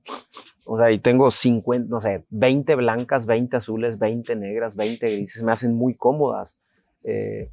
O 0.66 0.78
sea, 0.78 0.90
y 0.92 0.98
tengo 0.98 1.30
50, 1.30 1.88
no 1.90 2.00
sé, 2.00 2.24
20 2.30 2.74
blancas, 2.76 3.26
20 3.26 3.56
azules, 3.56 3.98
20 3.98 4.36
negras, 4.36 4.76
20 4.76 5.10
grises, 5.16 5.42
me 5.42 5.52
hacen 5.52 5.74
muy 5.74 5.94
cómodas. 5.94 6.56
Eh, 7.02 7.50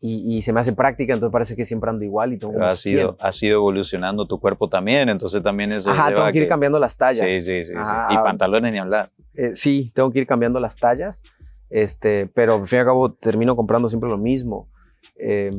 y, 0.00 0.36
y 0.36 0.42
se 0.42 0.52
me 0.52 0.60
hace 0.60 0.72
práctica, 0.72 1.14
entonces 1.14 1.32
parece 1.32 1.56
que 1.56 1.64
siempre 1.66 1.90
ando 1.90 2.04
igual 2.04 2.32
y 2.32 2.38
tengo 2.38 2.52
Pero 2.52 2.64
unas 2.64 2.74
has 2.78 2.86
ido, 2.86 3.16
100. 3.16 3.26
has 3.26 3.42
ido 3.42 3.54
evolucionando 3.56 4.26
tu 4.26 4.38
cuerpo 4.40 4.68
también, 4.68 5.08
entonces 5.08 5.42
también 5.42 5.72
eso 5.72 5.90
Ajá, 5.90 6.08
lleva 6.08 6.20
tengo 6.22 6.32
que 6.32 6.38
ir 6.40 6.48
cambiando 6.48 6.78
las 6.78 6.96
tallas. 6.96 7.26
Sí, 7.26 7.40
sí, 7.40 7.64
sí. 7.64 7.72
sí. 7.72 7.92
Y 8.10 8.16
pantalones 8.16 8.72
ni 8.72 8.78
hablar. 8.78 9.10
Eh, 9.34 9.54
sí, 9.54 9.90
tengo 9.94 10.10
que 10.10 10.20
ir 10.20 10.26
cambiando 10.26 10.60
las 10.60 10.76
tallas, 10.76 11.22
este, 11.70 12.26
pero 12.34 12.54
al 12.54 12.66
fin 12.66 12.78
y 12.78 12.80
al 12.80 12.86
cabo 12.86 13.12
termino 13.12 13.56
comprando 13.56 13.88
siempre 13.88 14.10
lo 14.10 14.18
mismo. 14.18 14.68
Eh, 15.16 15.50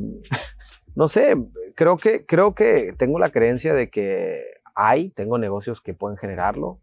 no 0.94 1.08
sé, 1.08 1.34
creo 1.74 1.96
que, 1.96 2.24
creo 2.24 2.54
que 2.54 2.94
tengo 2.96 3.18
la 3.18 3.30
creencia 3.30 3.74
de 3.74 3.90
que 3.90 4.42
hay, 4.74 5.10
tengo 5.10 5.38
negocios 5.38 5.80
que 5.80 5.94
pueden 5.94 6.16
generarlo. 6.18 6.78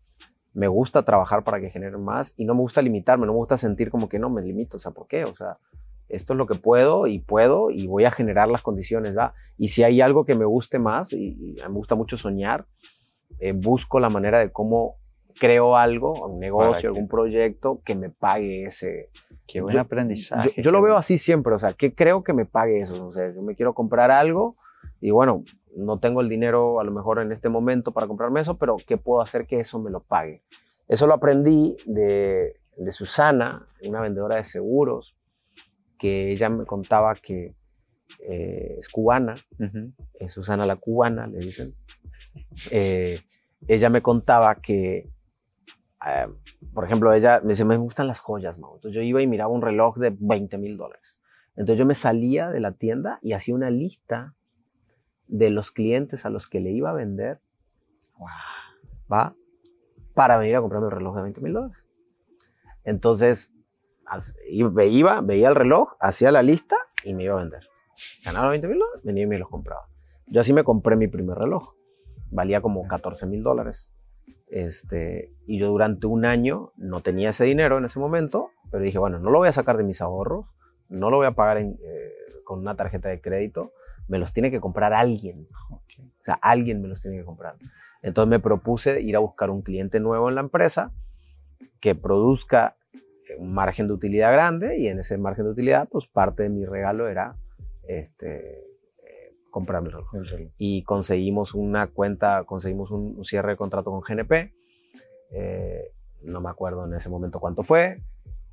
Me 0.54 0.68
gusta 0.68 1.02
trabajar 1.02 1.44
para 1.44 1.60
que 1.60 1.72
generen 1.72 2.04
más 2.04 2.34
y 2.38 2.46
no 2.46 2.54
me 2.54 2.62
gusta 2.62 2.82
limitarme, 2.82 3.26
no 3.26 3.32
me 3.34 3.40
gusta 3.40 3.58
sentir 3.58 3.90
como 3.90 4.08
que 4.08 4.20
no 4.20 4.30
me 4.30 4.42
limito. 4.44 4.78
O 4.78 4.80
sea, 4.80 4.92
¿por 4.92 5.08
qué? 5.08 5.24
O 5.24 5.36
sea, 5.36 5.56
esto 6.16 6.34
es 6.34 6.38
lo 6.38 6.46
que 6.48 6.56
puedo 6.56 7.08
y 7.08 7.20
puedo 7.20 7.70
y 7.72 7.88
voy 7.88 8.06
a 8.06 8.12
generar 8.12 8.48
las 8.50 8.62
condiciones, 8.62 9.18
¿va? 9.18 9.34
Y 9.58 9.70
si 9.70 9.84
hay 9.84 10.02
algo 10.02 10.26
que 10.26 10.36
me 10.36 10.46
guste 10.46 10.80
más, 10.80 11.14
y, 11.14 11.56
me 11.62 11.74
gusta 11.74 11.96
mucho 11.96 12.18
soñar, 12.18 12.66
eh, 13.40 13.52
busco 13.54 14.00
la 14.00 14.10
manera 14.10 14.40
de 14.40 14.52
cómo 14.52 14.96
creo 15.40 15.76
algo, 15.76 16.14
un 16.28 16.40
negocio, 16.40 16.80
que- 16.82 16.88
algún 16.88 17.08
proyecto 17.08 17.82
que 17.84 17.96
me 17.96 18.10
pague 18.10 18.66
ese. 18.66 19.10
Qué 19.48 19.62
buen 19.62 19.74
Yo- 19.76 19.82
aprendizaje. 19.82 20.54
Yo, 20.58 20.64
yo 20.64 20.72
lo 20.72 20.82
veo 20.82 20.96
así 20.96 21.18
siempre, 21.18 21.54
o 21.54 21.60
sea, 21.60 21.74
¿qué 21.74 21.94
creo 21.94 22.24
que 22.24 22.34
me 22.34 22.46
pague 22.46 22.80
eso? 22.80 23.08
O 23.08 23.12
sea, 23.12 23.34
yo 23.34 23.42
me 23.42 23.56
quiero 23.56 23.74
comprar 23.74 24.12
algo 24.12 24.56
y 25.02 25.10
bueno, 25.12 25.44
no 25.76 26.00
tengo 26.00 26.22
el 26.22 26.30
dinero 26.30 26.80
a 26.80 26.84
lo 26.84 26.92
mejor 26.92 27.20
en 27.20 27.32
este 27.32 27.50
momento 27.50 27.92
para 27.92 28.06
comprarme 28.08 28.42
eso, 28.42 28.58
pero 28.58 28.76
¿qué 28.88 28.98
puedo 28.98 29.22
hacer 29.22 29.48
que 29.48 29.60
eso 29.60 29.80
me 29.82 29.90
lo 29.90 30.02
pague? 30.02 30.44
Eso 30.88 31.08
lo 31.08 31.14
aprendí 31.16 31.76
de, 31.86 32.54
de 32.78 32.92
Susana, 32.92 33.66
una 33.86 34.02
vendedora 34.02 34.36
de 34.36 34.44
seguros, 34.44 35.16
que 36.04 36.34
ella 36.34 36.50
me 36.50 36.66
contaba 36.66 37.16
que, 37.16 37.56
eh, 38.20 38.76
es 38.78 38.90
cubana, 38.90 39.36
Ujú. 39.58 39.94
eh, 40.20 40.30
Susana 40.30 40.66
la 40.66 40.76
cubana, 40.76 41.28
le 41.28 41.40
dicen. 41.40 41.72
Eh, 42.72 43.18
ella 43.70 43.90
me 43.90 44.02
contaba 44.02 44.56
que, 44.56 45.10
eh, 46.06 46.28
por 46.74 46.84
ejemplo, 46.84 47.14
ella 47.14 47.40
me 47.42 47.52
dice, 47.54 47.64
me 47.64 47.78
gustan 47.78 48.08
las 48.08 48.20
joyas, 48.20 48.60
Mau. 48.60 48.76
Entonces 48.76 48.98
yo 48.98 49.02
iba 49.02 49.22
y 49.22 49.28
miraba 49.28 49.54
un 49.54 49.62
reloj 49.62 49.98
de 49.98 50.14
20 50.20 50.58
mil 50.58 50.76
dólares. 50.76 51.22
Entonces 51.56 51.80
yo 51.80 51.86
me 51.86 51.96
salía 51.96 52.50
de 52.50 52.60
la 52.60 52.74
tienda 52.74 53.20
y 53.22 53.32
hacía 53.32 53.56
una 53.56 53.70
lista 53.70 54.34
de 55.30 55.52
los 55.52 55.72
clientes 55.72 56.26
a 56.26 56.30
los 56.30 56.48
que 56.50 56.60
le 56.60 56.72
iba 56.72 56.90
a 56.90 56.94
vender, 56.94 57.40
¿va? 59.10 59.36
Para 60.14 60.38
venir 60.38 60.58
a 60.58 60.60
comprarme 60.60 60.88
el 60.88 60.96
reloj 60.96 61.16
de 61.16 61.22
20 61.22 61.40
mil 61.40 61.54
dólares. 61.54 61.86
Entonces, 62.84 63.54
iba, 64.50 65.22
veía 65.22 65.50
el 65.50 65.56
reloj, 65.56 65.94
hacía 66.00 66.32
la 66.32 66.42
lista 66.42 66.78
y 67.04 67.14
me 67.14 67.24
iba 67.24 67.36
a 67.36 67.40
vender. 67.40 67.68
Ganaba 68.26 68.50
20 68.50 68.68
mil 68.68 68.80
dólares, 68.80 69.04
venía 69.04 69.24
y 69.24 69.28
me 69.28 69.38
los 69.38 69.50
compraba. 69.50 69.88
Yo 70.28 70.42
así 70.42 70.54
me 70.54 70.64
compré 70.64 70.96
mi 70.96 71.08
primer 71.08 71.38
reloj. 71.38 71.74
Valía 72.32 72.62
como 72.62 72.88
14 72.88 73.28
mil 73.28 73.44
dólares. 73.44 73.92
Este, 74.48 75.34
y 75.46 75.60
yo 75.60 75.70
durante 75.70 76.08
un 76.08 76.26
año 76.26 76.74
no 76.78 77.02
tenía 77.02 77.30
ese 77.30 77.46
dinero 77.46 77.78
en 77.78 77.86
ese 77.86 78.00
momento, 78.00 78.52
pero 78.72 78.84
dije, 78.84 79.00
bueno, 79.00 79.20
no 79.20 79.32
lo 79.32 79.40
voy 79.40 79.48
a 79.48 79.52
sacar 79.52 79.78
de 79.78 79.84
mis 79.84 80.02
ahorros, 80.02 80.46
no 80.90 81.10
lo 81.10 81.18
voy 81.18 81.28
a 81.28 81.32
pagar 81.32 81.58
en, 81.58 81.78
eh, 81.84 82.12
con 82.44 82.60
una 82.60 82.76
tarjeta 82.76 83.10
de 83.10 83.22
crédito, 83.22 83.74
me 84.08 84.20
los 84.20 84.34
tiene 84.34 84.52
que 84.52 84.60
comprar 84.60 84.94
alguien. 84.94 85.48
O 85.72 86.24
sea, 86.24 86.36
alguien 86.36 86.82
me 86.82 86.88
los 86.88 87.02
tiene 87.02 87.18
que 87.18 87.26
comprar. 87.26 87.56
Entonces 88.02 88.30
me 88.30 88.40
propuse 88.40 89.02
ir 89.02 89.16
a 89.16 89.20
buscar 89.20 89.50
un 89.50 89.62
cliente 89.62 90.00
nuevo 90.00 90.30
en 90.30 90.36
la 90.36 90.42
empresa 90.42 90.92
que 91.80 91.96
produzca 91.96 92.76
un 93.40 93.54
margen 93.54 93.88
de 93.88 93.94
utilidad 93.94 94.32
grande 94.34 94.78
y 94.80 94.88
en 94.88 95.00
ese 95.00 95.18
margen 95.18 95.46
de 95.46 95.52
utilidad, 95.52 95.88
pues 95.92 96.06
parte 96.08 96.44
de 96.44 96.50
mi 96.50 96.66
regalo 96.66 97.08
era 97.08 97.36
este, 97.88 98.60
eh, 98.60 99.36
comprarme 99.52 99.90
el 99.90 99.94
reloj 99.94 100.10
y 100.58 100.84
conseguimos 100.84 101.54
una 101.54 101.88
cuenta, 101.88 102.44
conseguimos 102.46 102.92
un, 102.92 103.16
un 103.18 103.26
cierre 103.26 103.52
de 103.52 103.58
contrato 103.58 103.92
con 103.92 104.02
GNP. 104.02 104.54
eh, 105.32 105.92
no 106.24 106.40
me 106.40 106.50
acuerdo 106.50 106.86
en 106.86 106.94
ese 106.94 107.10
momento 107.10 107.40
cuánto 107.42 107.64
fue. 107.64 108.02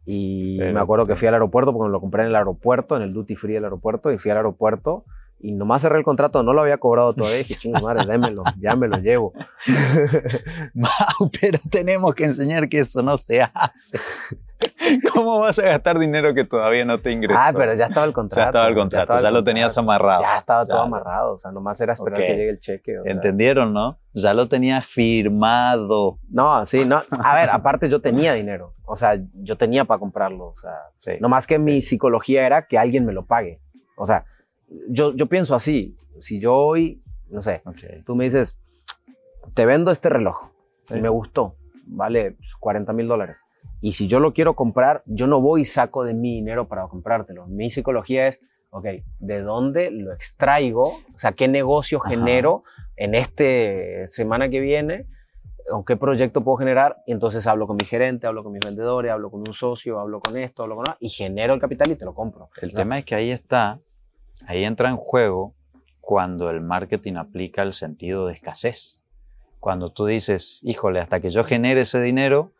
Y 0.07 0.59
Pero- 0.59 0.73
me 0.73 0.81
acuerdo 0.81 1.07
que 1.07 1.15
fui 1.15 1.29
al 1.29 1.35
aeropuerto, 1.35 1.73
porque 1.73 1.87
me 1.87 1.93
lo 1.93 2.01
compré 2.01 2.23
en 2.23 2.29
el 2.31 2.35
aeropuerto, 2.37 2.97
en 2.97 3.03
el 3.03 3.13
duty 3.13 3.37
free 3.37 3.53
del 3.55 3.63
aeropuerto, 3.65 4.11
y 4.11 4.19
fui 4.19 4.31
al 4.33 4.39
aeropuerto. 4.39 5.05
Y 5.39 5.53
nomás 5.53 5.83
cerré 5.83 5.99
el 5.99 6.05
contrato, 6.05 6.43
no 6.43 6.53
lo 6.53 6.63
había 6.63 6.79
cobrado 6.79 7.15
todavía. 7.15 7.39
Dije, 7.39 7.55
chingo 7.55 7.81
madre, 7.81 8.05
démelo, 8.11 8.43
ya 8.59 8.75
me 8.77 8.89
lo 8.89 8.97
llevo. 8.99 9.33
Mau, 10.75 11.31
pero 11.41 11.59
tenemos 11.71 12.15
que 12.15 12.25
enseñar 12.25 12.69
que 12.69 12.81
eso 12.81 13.03
no 13.03 13.17
se 13.19 13.43
hace. 13.43 13.99
¿Cómo 15.15 15.41
vas 15.41 15.59
a 15.59 15.63
gastar 15.63 15.99
dinero 15.99 16.33
que 16.35 16.45
todavía 16.45 16.85
no 16.85 16.99
te 16.99 17.13
ingresó? 17.13 17.39
ah, 17.41 17.53
pero 17.55 17.75
ya 17.75 17.87
estaba 17.87 18.07
el 18.07 18.13
contrato. 18.13 18.41
sea, 18.41 18.47
estaba 18.47 18.67
el 18.67 18.75
contrato, 18.75 19.13
ya, 19.13 19.17
estaba 19.17 19.29
el 19.29 19.35
lo 19.35 19.45
tenías 19.45 19.77
amarrado. 19.79 20.23
Ya 20.23 20.39
estaba 20.39 20.65
todo 20.65 20.79
Ya, 20.79 20.83
amarrado, 20.85 21.33
o 21.35 21.39
sea, 21.39 21.51
nomás 21.53 21.81
era 21.81 21.93
esperar 21.93 22.19
que 22.21 22.29
llegue 22.37 22.51
el 22.51 22.61
cheque. 22.61 22.99
o 22.99 23.03
sea. 23.03 23.13
¿Entendieron, 23.13 23.73
no? 23.73 23.99
Ya 24.15 24.35
lo 24.35 24.49
tenías 24.49 24.87
firmado. 24.87 26.19
No, 26.29 26.65
sí, 26.65 26.85
no. 26.85 27.01
A 27.23 27.35
ver, 27.37 27.51
aparte 27.51 27.89
yo 27.89 28.01
tenía 28.01 28.33
dinero. 28.35 28.75
O 28.85 28.97
sea, 28.97 29.19
yo 29.35 29.57
tenía 29.57 29.85
para 29.85 29.99
comprarlo. 30.01 30.47
O 30.49 30.57
sea, 30.57 30.75
Sí. 30.99 31.13
no 31.21 31.29
más 31.29 31.47
que 31.47 31.59
mi 31.59 31.83
psicología 31.83 32.47
era 32.47 32.67
que 32.67 32.79
alguien 32.79 33.05
me 33.05 33.13
lo 33.13 33.25
pague. 33.27 33.61
O 33.97 34.07
sea, 34.07 34.25
yo, 34.89 35.15
yo 35.15 35.27
pienso 35.27 35.55
así. 35.55 35.97
Si 36.21 36.41
yo 36.41 36.55
hoy, 36.57 37.03
no 37.29 37.43
sé, 37.43 37.63
tú 38.05 38.15
me 38.15 38.25
dices, 38.25 38.59
te 39.55 39.67
vendo 39.67 39.91
este 39.91 40.09
reloj 40.09 40.49
y 40.91 41.01
me 41.01 41.09
gustó, 41.09 41.57
vale 41.87 42.37
40 42.59 42.93
mil 42.93 43.09
dólares. 43.09 43.39
Y 43.81 43.93
si 43.93 44.09
yo 44.09 44.21
lo 44.21 44.33
quiero 44.33 44.55
comprar, 44.55 45.03
yo 45.07 45.27
no 45.27 45.41
voy 45.41 45.63
y 45.63 45.65
saco 45.65 46.05
de 46.05 46.15
mi 46.15 46.35
dinero 46.35 46.69
para 46.69 46.87
comprártelo. 46.89 47.47
Mi 47.47 47.71
psicología 47.71 48.27
es, 48.27 48.41
ok, 48.71 48.87
¿de 49.19 49.41
dónde 49.43 49.91
lo 49.91 50.13
extraigo? 50.13 50.99
O 51.15 51.19
sea, 51.19 51.33
¿qué 51.33 51.49
negocio 51.49 51.99
Ajá. 51.99 52.11
genero 52.11 52.65
en 52.97 53.15
este 53.15 54.07
semana 54.09 54.49
que 54.51 54.61
viene? 54.61 55.07
¿O 55.73 55.85
qué 55.85 55.97
proyecto 55.97 56.43
puedo 56.43 56.57
generar? 56.57 56.99
Y 57.07 57.13
entonces 57.13 57.47
hablo 57.47 57.67
con 57.67 57.77
mi 57.77 57.85
gerente, 57.85 58.27
hablo 58.27 58.43
con 58.43 58.53
mis 58.53 58.61
vendedores, 58.61 59.13
hablo 59.13 59.31
con 59.31 59.41
un 59.41 59.55
socio, 59.55 59.99
hablo 60.01 60.21
con 60.21 60.37
esto, 60.37 60.65
hablo 60.65 60.77
con 60.77 60.85
y 60.99 61.09
genero 61.09 61.55
el 61.55 61.61
capital 61.61 61.91
y 61.91 61.95
te 61.95 62.05
lo 62.05 62.15
compro. 62.15 62.51
El 62.61 62.75
tema 62.75 62.99
es 62.99 63.05
que 63.05 63.15
ahí 63.15 63.31
está, 63.31 63.81
ahí 64.47 64.65
entra 64.65 64.91
en 64.91 64.97
juego 64.97 65.55
cuando 66.01 66.51
el 66.51 66.61
marketing 66.61 67.15
aplica 67.15 67.63
el 67.63 67.73
sentido 67.73 68.27
de 68.27 68.35
escasez. 68.35 69.03
Cuando 69.61 69.93
tú 69.93 70.07
dices, 70.07 70.61
híjole, 70.65 71.01
hasta 71.01 71.21
que 71.21 71.31
yo 71.31 71.45
genere 71.45 71.83
ese 71.83 72.01
dinero, 72.01 72.53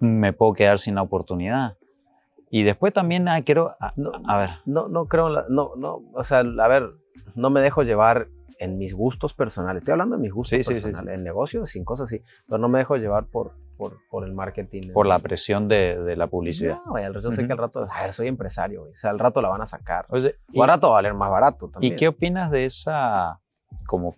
me 0.00 0.32
puedo 0.32 0.52
quedar 0.54 0.78
sin 0.78 0.94
la 0.96 1.02
oportunidad. 1.02 1.76
Y 2.50 2.62
después 2.62 2.92
también 2.92 3.26
ah, 3.28 3.42
quiero, 3.42 3.74
a, 3.80 3.92
No, 3.96 4.12
a 4.26 4.38
ver, 4.38 4.50
No, 4.64 4.88
no 4.88 5.06
creo, 5.06 5.28
la- 5.28 5.46
no, 5.48 5.72
no, 5.76 6.02
o 6.12 6.24
sea, 6.24 6.38
a 6.40 6.68
ver, 6.68 6.90
no 7.34 7.50
me 7.50 7.60
dejo 7.60 7.82
llevar 7.82 8.28
en 8.60 8.78
mis 8.78 8.94
gustos 8.94 9.34
personales. 9.34 9.80
Estoy 9.80 9.92
hablando 9.92 10.16
de 10.16 10.22
mis 10.22 10.32
gustos 10.32 10.56
Sí, 10.56 10.62
sí, 10.62 10.74
sí, 10.76 10.80
personales, 10.82 11.14
en 11.18 11.24
negocios, 11.24 11.70
sin 11.70 11.84
cosas 11.84 12.06
así, 12.06 12.22
pero 12.46 12.58
no 12.58 12.68
me 12.68 12.78
dejo 12.78 12.96
llevar 12.96 13.24
por, 13.26 13.52
por, 13.76 13.98
por 14.08 14.24
el 14.24 14.32
marketing. 14.32 14.92
por 14.92 15.06
la 15.06 15.18
presión 15.18 15.66
de, 15.66 16.00
de 16.00 16.14
la 16.16 16.28
publicidad. 16.28 16.78
No, 16.86 16.92
güey, 16.92 17.04
al- 17.04 17.20
yo 17.20 17.32
sé 17.32 17.44
que 17.44 17.52
al 17.52 17.58
rato, 17.58 17.88
a 17.90 18.02
ver, 18.02 18.12
soy 18.12 18.28
empresario, 18.28 18.82
güey, 18.82 18.92
o 18.92 18.96
sea, 18.96 19.10
al 19.10 19.18
rato 19.18 19.42
la 19.42 19.48
van 19.48 19.62
a 19.62 19.66
sacar. 19.66 20.06
Oye, 20.10 20.36
O 20.54 20.62
al 20.62 20.68
rato 20.68 20.88
va 20.88 20.92
a 20.94 20.98
valer 20.98 21.14
más 21.14 21.30
barato 21.30 21.66
¿Y 21.66 21.70
también. 21.72 21.96
qué 21.96 22.06
opinas 22.08 22.50
de 22.52 22.66
esa 22.66 23.40
como 23.86 24.14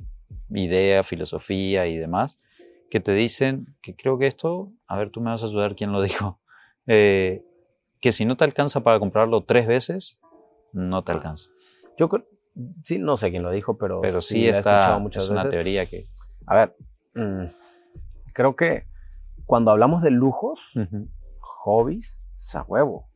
idea, 0.51 1.03
filosofía 1.03 1.87
y 1.87 1.97
demás 1.97 2.39
que 2.91 3.01
te 3.01 3.13
dicen 3.13 3.77
que 3.83 3.95
creo 3.97 4.19
que 4.19 4.27
esto, 4.27 4.73
a 4.87 4.97
ver, 4.97 5.11
tú 5.11 5.21
me 5.21 5.31
vas 5.31 5.43
a 5.43 5.47
ayudar 5.47 5.75
quién 5.77 5.93
lo 5.93 6.03
dijo, 6.03 6.41
eh, 6.87 7.45
que 8.01 8.13
si 8.13 8.25
no 8.25 8.37
te 8.37 8.45
alcanza 8.45 8.83
para 8.83 8.99
comprarlo 8.99 9.45
tres 9.45 9.67
veces, 9.67 10.19
no 10.73 11.03
te 11.05 11.13
alcanza. 11.13 11.51
Yo 11.99 12.09
creo, 12.09 12.25
sí, 12.85 12.99
no 12.99 13.17
sé 13.17 13.31
quién 13.31 13.43
lo 13.43 13.51
dijo, 13.51 13.79
pero, 13.79 14.01
Pero 14.01 14.21
sí, 14.23 14.47
está, 14.47 14.99
muchas 14.99 15.25
es 15.25 15.31
una 15.31 15.45
veces. 15.45 15.51
teoría 15.53 15.87
que... 15.87 16.07
A 16.47 16.55
ver, 16.57 16.77
mm, 17.15 17.47
creo 18.33 18.55
que 18.55 18.87
cuando 19.47 19.71
hablamos 19.71 20.03
de 20.03 20.11
lujos, 20.11 20.61
hobbies, 21.41 22.21
es 22.37 22.55
a 22.55 22.63
huevo. 22.63 23.09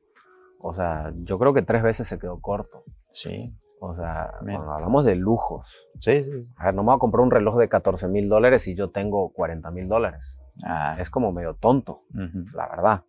O 0.58 0.74
sea, 0.74 1.12
yo 1.16 1.38
creo 1.38 1.52
que 1.54 1.62
tres 1.62 1.82
veces 1.82 2.08
se 2.08 2.18
quedó 2.18 2.40
corto. 2.40 2.84
Sí, 3.12 3.52
O 3.82 3.94
sea, 3.96 4.34
Mira. 4.42 4.58
cuando 4.58 4.72
hablamos 4.74 5.04
de 5.06 5.14
lujos, 5.16 5.74
sí, 6.00 6.22
sí. 6.22 6.46
a 6.56 6.66
ver, 6.66 6.74
no 6.74 6.82
me 6.82 6.88
voy 6.88 6.96
a 6.96 6.98
comprar 6.98 7.22
un 7.24 7.30
reloj 7.30 7.56
de 7.58 7.68
14 7.68 8.08
mil 8.08 8.28
dólares 8.28 8.68
y 8.68 8.74
yo 8.74 8.90
tengo 8.90 9.30
40 9.32 9.70
mil 9.70 9.88
dólares. 9.88 10.38
Ah, 10.62 10.96
Es 11.00 11.08
como 11.08 11.32
medio 11.32 11.54
tonto, 11.54 12.02
ujú. 12.14 12.44
la 12.54 12.68
verdad. 12.68 13.04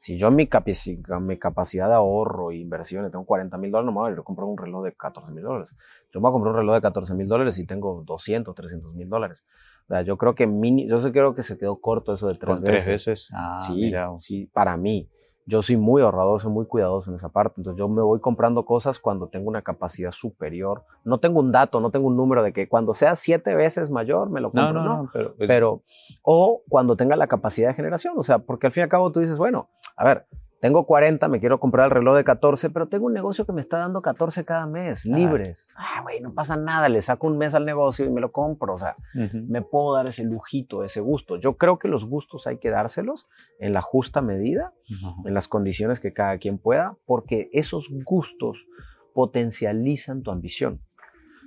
Si 0.00 0.16
yo 0.18 0.28
en 0.28 0.36
mi, 0.36 0.46
capaci- 0.48 0.98
mi 1.20 1.38
capacidad 1.38 1.86
de 1.86 1.94
ahorro 1.94 2.50
e 2.50 2.56
inversiones 2.56 3.12
tengo 3.12 3.24
40 3.26 3.58
mil 3.58 3.70
dólares, 3.70 3.86
no 3.86 3.92
me 3.92 4.08
voy 4.10 4.18
a 4.18 4.22
comprar 4.24 4.46
un 4.48 4.56
reloj 4.58 4.82
de 4.84 4.92
14 4.94 5.30
mil 5.30 5.44
dólares. 5.44 5.76
Yo 6.10 6.20
me 6.20 6.22
voy 6.22 6.30
a 6.30 6.32
comprar 6.32 6.54
un 6.54 6.58
reloj 6.60 6.74
de 6.76 6.80
14 6.80 7.14
mil 7.14 7.28
dólares 7.28 7.58
y 7.58 7.66
tengo 7.66 8.02
200, 8.04 8.54
300 8.54 8.94
mil 8.94 9.08
dólares. 9.08 9.44
O 9.84 9.88
sea, 9.88 10.02
yo 10.02 10.16
creo 10.16 10.34
que 10.34 10.46
mini, 10.46 10.88
yo 10.88 10.98
creo 11.12 11.34
que 11.34 11.42
se 11.42 11.58
quedó 11.58 11.80
corto 11.80 12.14
eso 12.14 12.26
de 12.28 12.34
tres 12.34 12.46
Con 12.56 12.62
veces. 12.62 12.84
tres 12.84 12.86
veces. 12.86 13.30
Ah, 13.34 13.62
sí, 13.66 13.74
mira. 13.74 14.10
sí, 14.20 14.46
para 14.52 14.76
mí. 14.76 15.08
Yo 15.46 15.62
soy 15.62 15.76
muy 15.76 16.02
ahorrador, 16.02 16.40
soy 16.40 16.52
muy 16.52 16.66
cuidadoso 16.66 17.10
en 17.10 17.16
esa 17.16 17.28
parte. 17.28 17.54
Entonces 17.58 17.78
yo 17.78 17.88
me 17.88 18.02
voy 18.02 18.20
comprando 18.20 18.64
cosas 18.64 18.98
cuando 19.00 19.28
tengo 19.28 19.48
una 19.48 19.62
capacidad 19.62 20.10
superior. 20.12 20.84
No 21.02 21.18
tengo 21.18 21.40
un 21.40 21.50
dato, 21.50 21.80
no 21.80 21.90
tengo 21.90 22.06
un 22.06 22.16
número 22.16 22.42
de 22.42 22.52
que 22.52 22.68
cuando 22.68 22.94
sea 22.94 23.16
siete 23.16 23.54
veces 23.54 23.90
mayor 23.90 24.30
me 24.30 24.40
lo 24.40 24.50
No, 24.52 24.62
compro. 24.66 24.82
no, 24.84 25.02
no, 25.02 25.10
pero... 25.12 25.34
pues, 25.34 25.48
Pero, 25.48 25.82
o 26.22 26.62
cuando 26.68 26.94
tenga 26.96 27.16
la 27.16 27.26
capacidad 27.26 27.68
de 27.68 27.74
generación. 27.74 28.14
O 28.16 28.22
sea, 28.22 28.38
porque 28.38 28.66
al 28.68 28.72
fin 28.72 28.82
y 28.82 28.84
al 28.84 28.88
cabo 28.90 29.10
tú 29.10 29.20
dices, 29.20 29.38
bueno, 29.38 29.68
a 29.96 30.04
ver, 30.04 30.26
tengo 30.60 30.84
40, 30.84 31.26
me 31.28 31.40
quiero 31.40 31.58
comprar 31.58 31.86
el 31.86 31.90
reloj 31.90 32.16
de 32.16 32.24
14, 32.24 32.68
pero 32.70 32.86
tengo 32.86 33.06
un 33.06 33.14
negocio 33.14 33.46
que 33.46 33.52
me 33.52 33.62
está 33.62 33.78
dando 33.78 34.02
14 34.02 34.44
cada 34.44 34.66
mes, 34.66 35.06
libres. 35.06 35.66
Ah, 35.74 36.02
güey, 36.02 36.20
no 36.20 36.34
pasa 36.34 36.56
nada, 36.56 36.88
le 36.90 37.00
saco 37.00 37.26
un 37.26 37.38
mes 37.38 37.54
al 37.54 37.64
negocio 37.64 38.04
y 38.04 38.10
me 38.10 38.20
lo 38.20 38.30
compro. 38.30 38.74
O 38.74 38.78
sea, 38.78 38.94
ujú. 39.14 39.38
me 39.48 39.62
puedo 39.62 39.94
dar 39.94 40.06
ese 40.06 40.22
lujito, 40.24 40.84
ese 40.84 41.00
gusto. 41.00 41.36
Yo 41.36 41.56
creo 41.56 41.78
que 41.78 41.88
los 41.88 42.04
gustos 42.04 42.46
hay 42.46 42.58
que 42.58 42.68
dárselos 42.70 43.26
en 43.58 43.72
la 43.72 43.80
justa 43.80 44.20
medida, 44.20 44.72
Ujú. 44.90 45.26
en 45.28 45.34
las 45.34 45.48
condiciones 45.48 45.98
que 45.98 46.12
cada 46.12 46.36
quien 46.38 46.58
pueda, 46.58 46.96
porque 47.06 47.48
esos 47.52 47.88
gustos 48.04 48.66
potencializan 49.14 50.22
tu 50.22 50.30
ambición. 50.30 50.80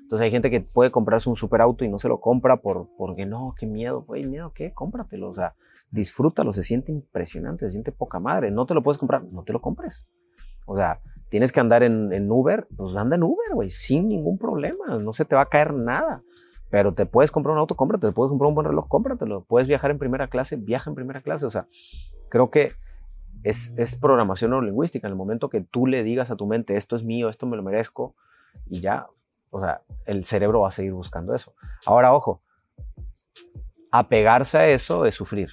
Entonces 0.03 0.25
hay 0.25 0.31
gente 0.31 0.51
que 0.51 0.61
puede 0.61 0.91
comprarse 0.91 1.29
un 1.29 1.35
superauto 1.35 1.83
y 1.85 1.89
no 1.89 1.97
se 1.99 2.07
lo 2.07 2.19
compra 2.19 2.57
por, 2.57 2.87
porque 2.97 3.25
no, 3.25 3.55
qué 3.57 3.65
miedo, 3.65 4.01
güey, 4.03 4.25
miedo, 4.25 4.51
¿qué? 4.53 4.73
Cómpratelo, 4.73 5.29
o 5.29 5.33
sea, 5.33 5.55
disfrútalo, 5.93 6.53
se 6.53 6.63
siente 6.63 6.91
impresionante, 6.91 7.65
se 7.65 7.71
siente 7.71 7.91
poca 7.91 8.19
madre, 8.19 8.51
no 8.51 8.65
te 8.65 8.73
lo 8.73 8.81
puedes 8.81 8.97
comprar, 8.97 9.23
no 9.23 9.43
te 9.43 9.53
lo 9.53 9.61
compres. 9.61 10.05
O 10.65 10.75
sea, 10.75 10.99
tienes 11.29 11.51
que 11.51 11.59
andar 11.59 11.83
en, 11.83 12.11
en 12.11 12.31
Uber, 12.31 12.67
pues 12.75 12.95
anda 12.95 13.15
en 13.15 13.23
Uber, 13.23 13.53
güey, 13.53 13.69
sin 13.69 14.09
ningún 14.09 14.37
problema, 14.37 14.97
no 14.97 15.13
se 15.13 15.23
te 15.23 15.35
va 15.35 15.41
a 15.41 15.49
caer 15.49 15.73
nada. 15.73 16.23
Pero 16.71 16.95
te 16.95 17.05
puedes 17.05 17.29
comprar 17.29 17.53
un 17.53 17.59
auto, 17.59 17.75
cómprate, 17.75 18.07
te 18.07 18.13
puedes 18.13 18.29
comprar 18.29 18.49
un 18.49 18.55
buen 18.55 18.65
reloj, 18.65 18.87
cómpratelo. 18.87 19.43
Puedes 19.43 19.67
viajar 19.67 19.91
en 19.91 19.99
primera 19.99 20.27
clase, 20.27 20.55
viaja 20.55 20.89
en 20.89 20.95
primera 20.95 21.21
clase. 21.21 21.45
O 21.45 21.51
sea, 21.51 21.67
creo 22.29 22.49
que 22.49 22.71
es, 23.43 23.75
es 23.77 23.95
programación 23.95 24.49
neurolingüística. 24.49 25.05
En 25.05 25.11
el 25.11 25.17
momento 25.17 25.49
que 25.49 25.61
tú 25.61 25.85
le 25.85 26.01
digas 26.01 26.31
a 26.31 26.35
tu 26.35 26.47
mente, 26.47 26.75
esto 26.75 26.95
es 26.95 27.03
mío, 27.03 27.29
esto 27.29 27.45
me 27.45 27.57
lo 27.57 27.61
merezco, 27.61 28.15
y 28.67 28.79
ya, 28.79 29.05
o 29.51 29.59
sea, 29.59 29.81
el 30.07 30.25
cerebro 30.25 30.61
va 30.61 30.69
a 30.69 30.71
seguir 30.71 30.93
buscando 30.93 31.35
eso. 31.35 31.53
Ahora, 31.85 32.11
ojo, 32.11 32.39
apegarse 33.91 34.57
a 34.57 34.67
eso 34.67 35.05
es 35.05 35.13
sufrir. 35.13 35.49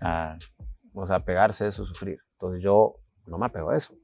Ah, 0.00 0.36
O 0.94 1.06
sea, 1.06 1.16
apegarse 1.16 1.64
a 1.64 1.68
eso 1.68 1.82
es 1.84 1.88
sufrir. 1.88 2.18
Entonces 2.32 2.62
yo 2.62 2.96
no 3.26 3.38
me 3.38 3.46
apego 3.46 3.70
a 3.70 3.76
eso. 3.76 3.94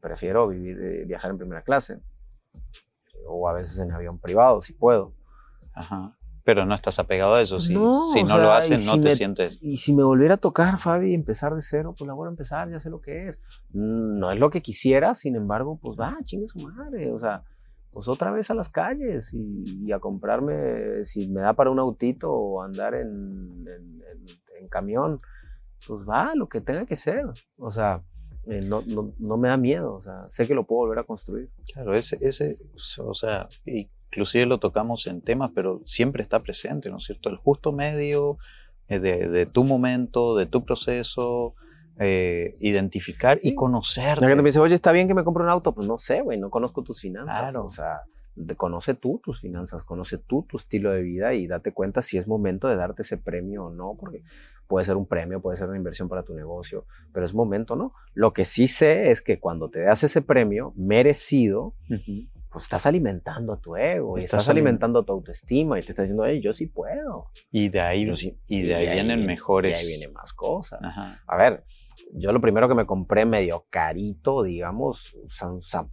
Prefiero 0.00 0.48
vivir, 0.48 0.78
eh, 0.80 1.04
viajar 1.06 1.30
en 1.30 1.38
primera 1.38 1.62
clase. 1.62 1.94
O 3.26 3.48
a 3.48 3.54
veces 3.54 3.78
en 3.78 3.90
avión 3.92 4.18
privado, 4.18 4.60
si 4.60 4.72
puedo. 4.74 5.14
Ajá. 5.74 6.14
Pero 6.44 6.66
no 6.66 6.74
estás 6.74 6.98
apegado 6.98 7.34
a 7.36 7.40
eso. 7.40 7.58
Si 7.58 7.72
No, 7.72 8.06
si 8.12 8.22
no 8.22 8.28
sea, 8.34 8.36
lo 8.38 8.48
y 8.48 8.50
haces, 8.50 8.84
no 8.84 8.94
si 8.94 9.00
te 9.00 9.08
me- 9.08 9.16
sientes. 9.16 9.58
Y 9.62 9.78
si 9.78 9.94
me 9.94 10.02
volviera 10.02 10.34
a 10.34 10.36
tocar, 10.36 10.78
Fabi, 10.78 11.14
empezar 11.14 11.54
de 11.54 11.62
cero, 11.62 11.94
pues 11.96 12.06
la 12.06 12.12
voy 12.12 12.26
a 12.26 12.30
empezar, 12.30 12.70
ya 12.70 12.80
sé 12.80 12.90
lo 12.90 13.00
que 13.00 13.28
es. 13.28 13.38
Mm, 13.72 14.18
No 14.18 14.30
es 14.30 14.38
lo 14.38 14.50
que 14.50 14.60
quisiera, 14.60 15.14
sin 15.14 15.36
embargo, 15.36 15.78
pues 15.80 15.98
va, 15.98 16.16
chingue 16.24 16.46
su 16.48 16.58
madre. 16.58 17.10
O 17.12 17.18
sea, 17.18 17.42
pues 17.94 18.08
otra 18.08 18.30
vez 18.32 18.50
a 18.50 18.54
las 18.54 18.68
calles 18.68 19.32
y, 19.32 19.86
y 19.86 19.92
a 19.92 19.98
comprarme, 20.00 21.04
si 21.06 21.28
me 21.30 21.40
da 21.40 21.54
para 21.54 21.70
un 21.70 21.78
autito 21.78 22.30
o 22.30 22.62
andar 22.62 22.94
en, 22.94 23.08
en- 23.08 23.66
en- 23.68 24.26
en 24.60 24.66
camión, 24.68 25.20
pues 25.86 26.04
va, 26.08 26.32
lo 26.34 26.48
que 26.48 26.60
tenga 26.60 26.84
que 26.84 26.96
ser. 26.96 27.24
O 27.58 27.70
sea, 27.72 28.00
eh, 28.46 28.60
no, 28.60 28.82
no, 28.88 29.06
no 29.18 29.36
me 29.38 29.48
da 29.48 29.56
miedo, 29.56 29.94
o 29.96 30.02
sea, 30.02 30.24
sé 30.28 30.46
que 30.46 30.54
lo 30.54 30.64
puedo 30.64 30.80
volver 30.86 30.98
a 30.98 31.04
construir. 31.04 31.48
Claro, 31.72 31.94
ese, 31.94 32.18
ese, 32.20 32.56
o 32.98 33.14
sea, 33.14 33.48
inclusive 33.64 34.44
lo 34.46 34.58
tocamos 34.58 35.06
en 35.06 35.20
temas, 35.22 35.50
pero 35.54 35.80
siempre 35.86 36.22
está 36.22 36.40
presente, 36.40 36.90
¿no 36.90 36.98
es 36.98 37.04
cierto? 37.04 37.30
El 37.30 37.36
justo 37.36 37.72
medio 37.72 38.36
eh, 38.88 38.98
de, 38.98 39.28
de 39.28 39.46
tu 39.46 39.64
momento, 39.64 40.36
de 40.36 40.44
tu 40.46 40.62
proceso, 40.62 41.54
eh, 42.00 42.54
identificar 42.60 43.38
y 43.42 43.50
Sí. 43.50 43.54
conocerte. 43.54 44.20
La 44.22 44.28
gente 44.28 44.42
me 44.42 44.48
dice, 44.48 44.60
oye, 44.60 44.74
¿está 44.74 44.92
bien 44.92 45.06
que 45.08 45.14
me 45.14 45.22
compre 45.24 45.44
un 45.44 45.50
auto? 45.50 45.72
Pues 45.72 45.86
no 45.86 45.98
sé, 45.98 46.20
güey, 46.20 46.38
no 46.38 46.50
conozco 46.50 46.82
tus 46.82 47.00
finanzas. 47.00 47.50
Claro. 47.52 47.66
O 47.66 47.70
sea, 47.70 48.02
conoce 48.56 48.94
tú 48.94 49.20
tus 49.22 49.40
finanzas, 49.40 49.84
conoce 49.84 50.18
tú 50.18 50.44
tu 50.48 50.56
estilo 50.56 50.90
de 50.92 51.02
vida 51.02 51.34
y 51.34 51.46
date 51.46 51.72
cuenta 51.72 52.02
si 52.02 52.18
es 52.18 52.26
momento 52.26 52.66
de 52.68 52.76
darte 52.76 53.02
ese 53.02 53.16
premio 53.16 53.66
o 53.66 53.70
no, 53.70 53.96
porque 53.98 54.22
puede 54.66 54.84
ser 54.84 54.96
un 54.96 55.06
premio, 55.06 55.40
puede 55.40 55.56
ser 55.56 55.68
una 55.68 55.76
inversión 55.76 56.08
para 56.08 56.24
tu 56.24 56.34
negocio, 56.34 56.84
pero 57.12 57.24
es 57.26 57.32
momento, 57.34 57.76
¿no? 57.76 57.92
Lo 58.12 58.32
que 58.32 58.44
sí 58.44 58.66
sé 58.66 59.10
es 59.10 59.20
que 59.20 59.38
cuando 59.38 59.68
te 59.68 59.80
das 59.82 60.02
ese 60.02 60.20
premio 60.20 60.72
merecido, 60.76 61.74
Ujú. 61.90 62.26
Pues 62.54 62.64
estás 62.66 62.86
alimentando 62.86 63.52
a 63.52 63.60
tu 63.60 63.74
ego 63.76 64.16
y 64.16 64.20
Estás 64.24 64.42
estás, 64.42 64.48
alimentando 64.50 65.02
tu 65.02 65.10
autoestima 65.12 65.76
y 65.76 65.82
te 65.82 65.90
estás 65.90 66.04
diciendo, 66.04 66.24
hey, 66.24 66.40
yo 66.40 66.54
sí 66.54 66.68
puedo. 66.68 67.26
Y 67.50 67.68
de 67.68 67.80
ahí, 67.80 68.14
sí- 68.14 68.32
y 68.46 68.62
de 68.62 68.76
ahí 68.76 68.86
vienen 68.86 69.06
viene- 69.18 69.26
mejores. 69.26 69.72
Y 69.72 69.74
ahí 69.74 69.86
vienen 69.88 70.12
más 70.12 70.32
cosas. 70.32 70.78
Ajá. 70.82 71.18
A 71.26 71.36
ver, 71.36 71.64
yo 72.12 72.30
lo 72.30 72.40
primero 72.40 72.68
que 72.68 72.74
me 72.76 72.86
compré 72.86 73.24
medio 73.26 73.66
carito, 73.70 74.44
digamos, 74.44 75.16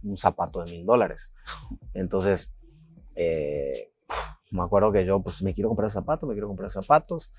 un 0.04 0.16
zapato 0.18 0.62
de 0.64 0.70
mil 0.70 0.84
dólares. 0.86 1.34
Entonces, 1.94 2.52
eh, 3.16 3.90
me 4.52 4.62
acuerdo 4.62 4.92
que 4.92 5.04
yo, 5.04 5.20
pues, 5.20 5.42
me 5.42 5.54
quiero 5.54 5.68
comprar 5.68 5.90
zapatos, 5.90 6.28
me 6.28 6.34
quiero 6.34 6.46
comprar 6.46 6.70
zapatos. 6.70 7.32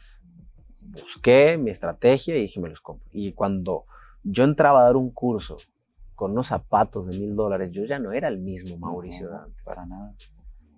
Busqué 0.81 1.57
mi 1.57 1.71
estrategia 1.71 2.35
y 2.35 2.41
dije, 2.41 2.59
me 2.59 2.69
los 2.69 2.81
compro. 2.81 3.07
Y 3.13 3.31
cuando 3.31 3.85
yo 4.23 4.43
entraba 4.43 4.81
a 4.81 4.83
dar 4.83 4.95
un 4.97 5.11
curso 5.11 5.55
con 6.15 6.31
unos 6.31 6.47
zapatos 6.47 7.07
de 7.07 7.19
mil 7.19 7.35
dólares, 7.35 7.71
yo 7.73 7.85
ya 7.85 7.99
no 7.99 8.11
era 8.11 8.27
el 8.29 8.39
mismo 8.39 8.77
Mauricio 8.77 9.27
de 9.27 9.33
No, 9.35 9.41
antes. 9.43 9.65
Para 9.65 9.85
nada. 9.85 10.13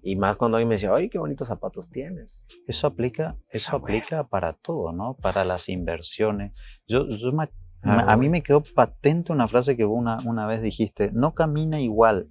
Y 0.03 0.15
más 0.15 0.37
cuando 0.37 0.57
alguien 0.57 0.69
me 0.69 0.75
decía, 0.75 0.91
ay, 0.95 1.09
qué 1.09 1.17
bonitos 1.17 1.47
zapatos 1.47 1.89
tienes. 1.89 2.43
Eso 2.67 2.85
aplica, 2.87 3.37
eso 3.51 3.69
Ah, 3.73 3.77
bueno. 3.79 3.97
aplica 3.97 4.23
para 4.23 4.53
todo, 4.53 4.91
¿no? 4.91 5.15
Para 5.15 5.43
las 5.43 5.67
inversiones. 5.69 6.55
Yo, 6.87 7.07
yo 7.07 7.31
me- 7.31 7.47
Ah, 7.87 8.13
a 8.13 8.17
mí 8.17 8.29
me 8.29 8.41
quedó 8.41 8.61
patente 8.63 9.31
una 9.31 9.47
frase 9.47 9.75
que 9.77 9.83
vos 9.83 9.99
una, 9.99 10.17
una 10.25 10.47
vez 10.47 10.61
dijiste, 10.61 11.11
no 11.13 11.33
camina 11.33 11.79
igual 11.79 12.27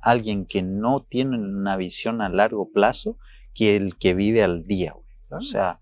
alguien 0.00 0.44
que 0.46 0.62
no 0.62 1.02
tiene 1.02 1.36
una 1.38 1.76
visión 1.76 2.20
a 2.22 2.28
largo 2.28 2.70
plazo 2.72 3.16
que 3.54 3.74
el 3.76 3.96
que 3.98 4.12
vive 4.14 4.42
al 4.42 4.64
día. 4.66 4.94
Claro. 5.28 5.42
O 5.42 5.46
sea, 5.46 5.80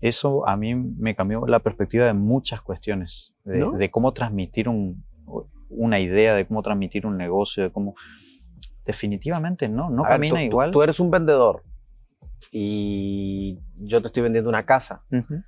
eso 0.00 0.46
a 0.46 0.56
mí 0.56 0.74
me 0.74 1.14
cambió 1.16 1.46
la 1.46 1.60
perspectiva 1.60 2.04
de 2.06 2.14
muchas 2.14 2.62
cuestiones, 2.62 3.34
de, 3.44 3.58
¿No? 3.60 3.72
de 3.72 3.90
cómo 3.90 4.12
transmitir 4.12 4.68
un- 4.68 5.04
una 5.76 6.00
idea, 6.00 6.34
de 6.34 6.46
cómo 6.46 6.62
transmitir 6.62 7.06
un 7.06 7.16
negocio, 7.16 7.62
de 7.64 7.72
cómo... 7.72 7.94
Definitivamente 8.86 9.68
no, 9.68 9.88
no 9.90 10.04
A 10.04 10.08
ver, 10.08 10.14
camina 10.16 10.34
tú- 10.36 10.40
tú- 10.40 10.46
igual. 10.46 10.70
Tú 10.72 10.82
eres 10.82 11.00
un 11.00 11.10
vendedor 11.10 11.62
y 12.52 13.58
yo 13.76 14.00
te 14.00 14.08
estoy 14.08 14.22
vendiendo 14.22 14.48
una 14.50 14.64
casa. 14.66 15.04
Ujú. 15.10 15.42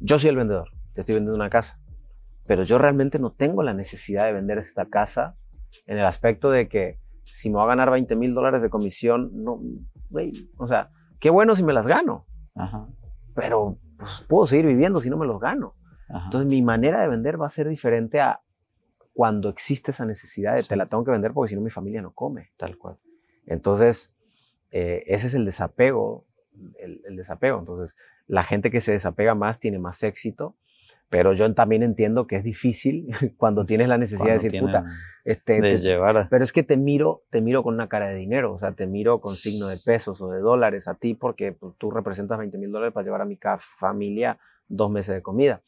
Yo 0.00 0.18
soy 0.18 0.30
el 0.30 0.36
vendedor, 0.36 0.68
te 0.94 1.00
estoy 1.00 1.14
vendiendo 1.16 1.34
una 1.36 1.48
casa. 1.50 1.78
Pero 2.46 2.64
yo 2.64 2.78
realmente 2.78 3.18
no 3.18 3.30
tengo 3.30 3.62
la 3.62 3.72
necesidad 3.72 4.26
de 4.26 4.32
vender 4.32 4.58
esta 4.58 4.86
casa 4.86 5.32
en 5.86 5.98
el 5.98 6.04
aspecto 6.04 6.50
de 6.50 6.66
que 6.66 6.96
si 7.24 7.48
me 7.50 7.56
va 7.56 7.64
a 7.64 7.68
ganar 7.68 7.90
20 7.90 8.14
mil 8.16 8.34
dólares 8.34 8.62
de 8.62 8.68
comisión, 8.70 9.30
no, 9.34 9.56
güey, 10.10 10.32
o 10.58 10.66
sea, 10.68 10.88
qué 11.20 11.30
bueno 11.30 11.54
si 11.54 11.62
me 11.62 11.72
las 11.72 11.86
gano, 11.86 12.24
Ajá, 12.56 12.82
pero 13.34 13.76
pues, 13.96 14.24
puedo 14.28 14.46
seguir 14.46 14.66
viviendo 14.66 15.00
si 15.00 15.08
no 15.08 15.16
me 15.16 15.26
los 15.26 15.40
gano. 15.40 15.72
ajá. 16.08 16.24
Entonces 16.26 16.50
mi 16.52 16.60
manera 16.62 17.00
de 17.00 17.08
vender 17.08 17.40
va 17.40 17.46
a 17.46 17.50
ser 17.50 17.68
diferente 17.68 18.20
a 18.20 18.40
cuando 19.12 19.48
existe 19.48 19.90
esa 19.90 20.04
necesidad 20.06 20.54
de 20.56 20.62
Sí. 20.62 20.68
te 20.70 20.76
la 20.76 20.86
tengo 20.86 21.04
que 21.04 21.10
vender 21.10 21.32
porque 21.32 21.50
si 21.50 21.54
no 21.54 21.60
mi 21.60 21.70
familia 21.70 22.00
no 22.02 22.12
come. 22.12 22.50
tal 22.56 22.78
cual. 22.78 22.96
Entonces, 23.46 24.16
eh, 24.70 25.04
ese 25.06 25.26
es 25.26 25.34
el 25.34 25.44
desapego, 25.44 26.24
el, 26.78 27.02
el 27.06 27.16
desapego. 27.16 27.58
Entonces, 27.58 27.96
la 28.26 28.44
gente 28.44 28.70
que 28.70 28.80
se 28.80 28.92
desapega 28.92 29.34
más 29.34 29.58
tiene 29.58 29.78
más 29.78 30.02
éxito, 30.02 30.56
pero 31.10 31.34
yo 31.34 31.52
también 31.52 31.82
entiendo 31.82 32.26
que 32.26 32.36
es 32.36 32.44
difícil 32.44 33.08
cuando 33.36 33.66
tienes 33.66 33.88
la 33.88 33.98
necesidad 33.98 34.28
Cuando 34.30 34.42
de 34.42 34.48
decir, 34.48 34.60
puta, 34.60 34.84
este, 35.24 35.60
de 35.60 35.76
llevar 35.76 36.16
a- 36.16 36.28
pero 36.30 36.42
es 36.42 36.52
que 36.52 36.62
te 36.62 36.76
miro, 36.78 37.22
te 37.30 37.40
miro 37.42 37.62
con 37.62 37.74
una 37.74 37.88
cara 37.88 38.08
de 38.08 38.14
dinero, 38.14 38.54
o 38.54 38.58
sea, 38.58 38.72
te 38.72 38.86
miro 38.86 39.20
con 39.20 39.34
signo 39.36 39.66
de 39.68 39.76
pesos 39.76 40.22
o 40.22 40.30
de 40.30 40.40
dólares 40.40 40.88
a 40.88 40.94
ti 40.94 41.12
porque 41.14 41.52
pues, 41.52 41.74
tú 41.76 41.90
representas 41.90 42.38
20 42.38 42.56
mil 42.56 42.72
dólares 42.72 42.94
para 42.94 43.04
llevar 43.04 43.20
a 43.20 43.26
mi 43.26 43.38
familia 43.58 44.38
dos 44.68 44.90
meses 44.90 45.14
de 45.14 45.20
comida 45.22 45.60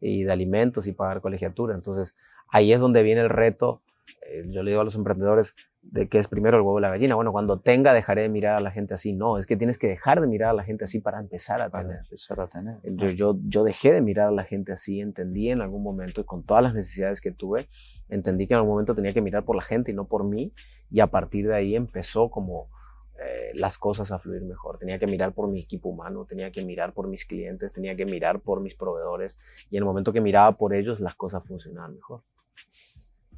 y 0.00 0.24
de 0.24 0.32
alimentos 0.32 0.86
y 0.86 0.92
pagar 0.92 1.20
colegiatura. 1.22 1.74
Entonces, 1.74 2.14
ahí 2.52 2.72
es 2.72 2.80
donde 2.80 3.02
viene 3.02 3.22
el 3.22 3.30
reto, 3.30 3.82
eh, 4.28 4.44
yo 4.46 4.62
le 4.62 4.70
digo 4.70 4.82
a 4.82 4.84
los 4.84 4.94
emprendedores, 4.94 5.54
de 5.82 6.08
que 6.08 6.18
es 6.18 6.28
primero 6.28 6.56
el 6.56 6.62
huevo 6.62 6.76
o 6.76 6.80
la 6.80 6.90
gallina. 6.90 7.16
Bueno, 7.16 7.32
cuando 7.32 7.58
tenga 7.58 7.92
dejaré 7.92 8.22
de 8.22 8.28
mirar 8.28 8.54
a 8.54 8.60
la 8.60 8.70
gente 8.70 8.94
así. 8.94 9.12
No, 9.12 9.36
es 9.38 9.46
que 9.46 9.56
tienes 9.56 9.78
que 9.78 9.88
dejar 9.88 10.20
de 10.20 10.28
mirar 10.28 10.50
a 10.50 10.52
la 10.52 10.62
gente 10.62 10.84
así 10.84 11.00
para 11.00 11.18
empezar 11.18 11.60
a 11.60 11.70
para 11.70 11.88
tener. 11.88 12.04
empezar 12.04 12.40
a 12.40 12.46
tener. 12.46 12.76
Yo, 12.84 13.10
yo, 13.10 13.36
yo 13.48 13.64
dejé 13.64 13.92
de 13.92 14.00
mirar 14.00 14.28
a 14.28 14.30
la 14.30 14.44
gente 14.44 14.72
así, 14.72 15.00
entendí 15.00 15.50
en 15.50 15.60
algún 15.60 15.82
momento, 15.82 16.20
y 16.20 16.24
con 16.24 16.44
todas 16.44 16.62
las 16.62 16.74
necesidades 16.74 17.20
que 17.20 17.32
tuve, 17.32 17.68
entendí 18.08 18.46
que 18.46 18.54
en 18.54 18.58
algún 18.58 18.72
momento 18.72 18.94
tenía 18.94 19.12
que 19.12 19.20
mirar 19.20 19.44
por 19.44 19.56
la 19.56 19.62
gente 19.62 19.90
y 19.90 19.94
no 19.94 20.06
por 20.06 20.24
mí, 20.24 20.52
y 20.88 21.00
a 21.00 21.08
partir 21.08 21.48
de 21.48 21.56
ahí 21.56 21.74
empezó 21.74 22.30
como 22.30 22.68
eh, 23.18 23.50
las 23.54 23.76
cosas 23.76 24.12
a 24.12 24.20
fluir 24.20 24.42
mejor. 24.42 24.78
Tenía 24.78 25.00
que 25.00 25.06
mirar 25.08 25.32
por 25.32 25.48
mi 25.48 25.60
equipo 25.60 25.88
humano, 25.88 26.26
tenía 26.26 26.52
que 26.52 26.62
mirar 26.62 26.92
por 26.92 27.08
mis 27.08 27.24
clientes, 27.24 27.72
tenía 27.72 27.96
que 27.96 28.06
mirar 28.06 28.38
por 28.40 28.60
mis 28.60 28.76
proveedores, 28.76 29.36
y 29.68 29.76
en 29.78 29.82
el 29.82 29.84
momento 29.84 30.12
que 30.12 30.20
miraba 30.20 30.56
por 30.56 30.74
ellos, 30.74 31.00
las 31.00 31.16
cosas 31.16 31.44
funcionaban 31.44 31.94
mejor. 31.94 32.20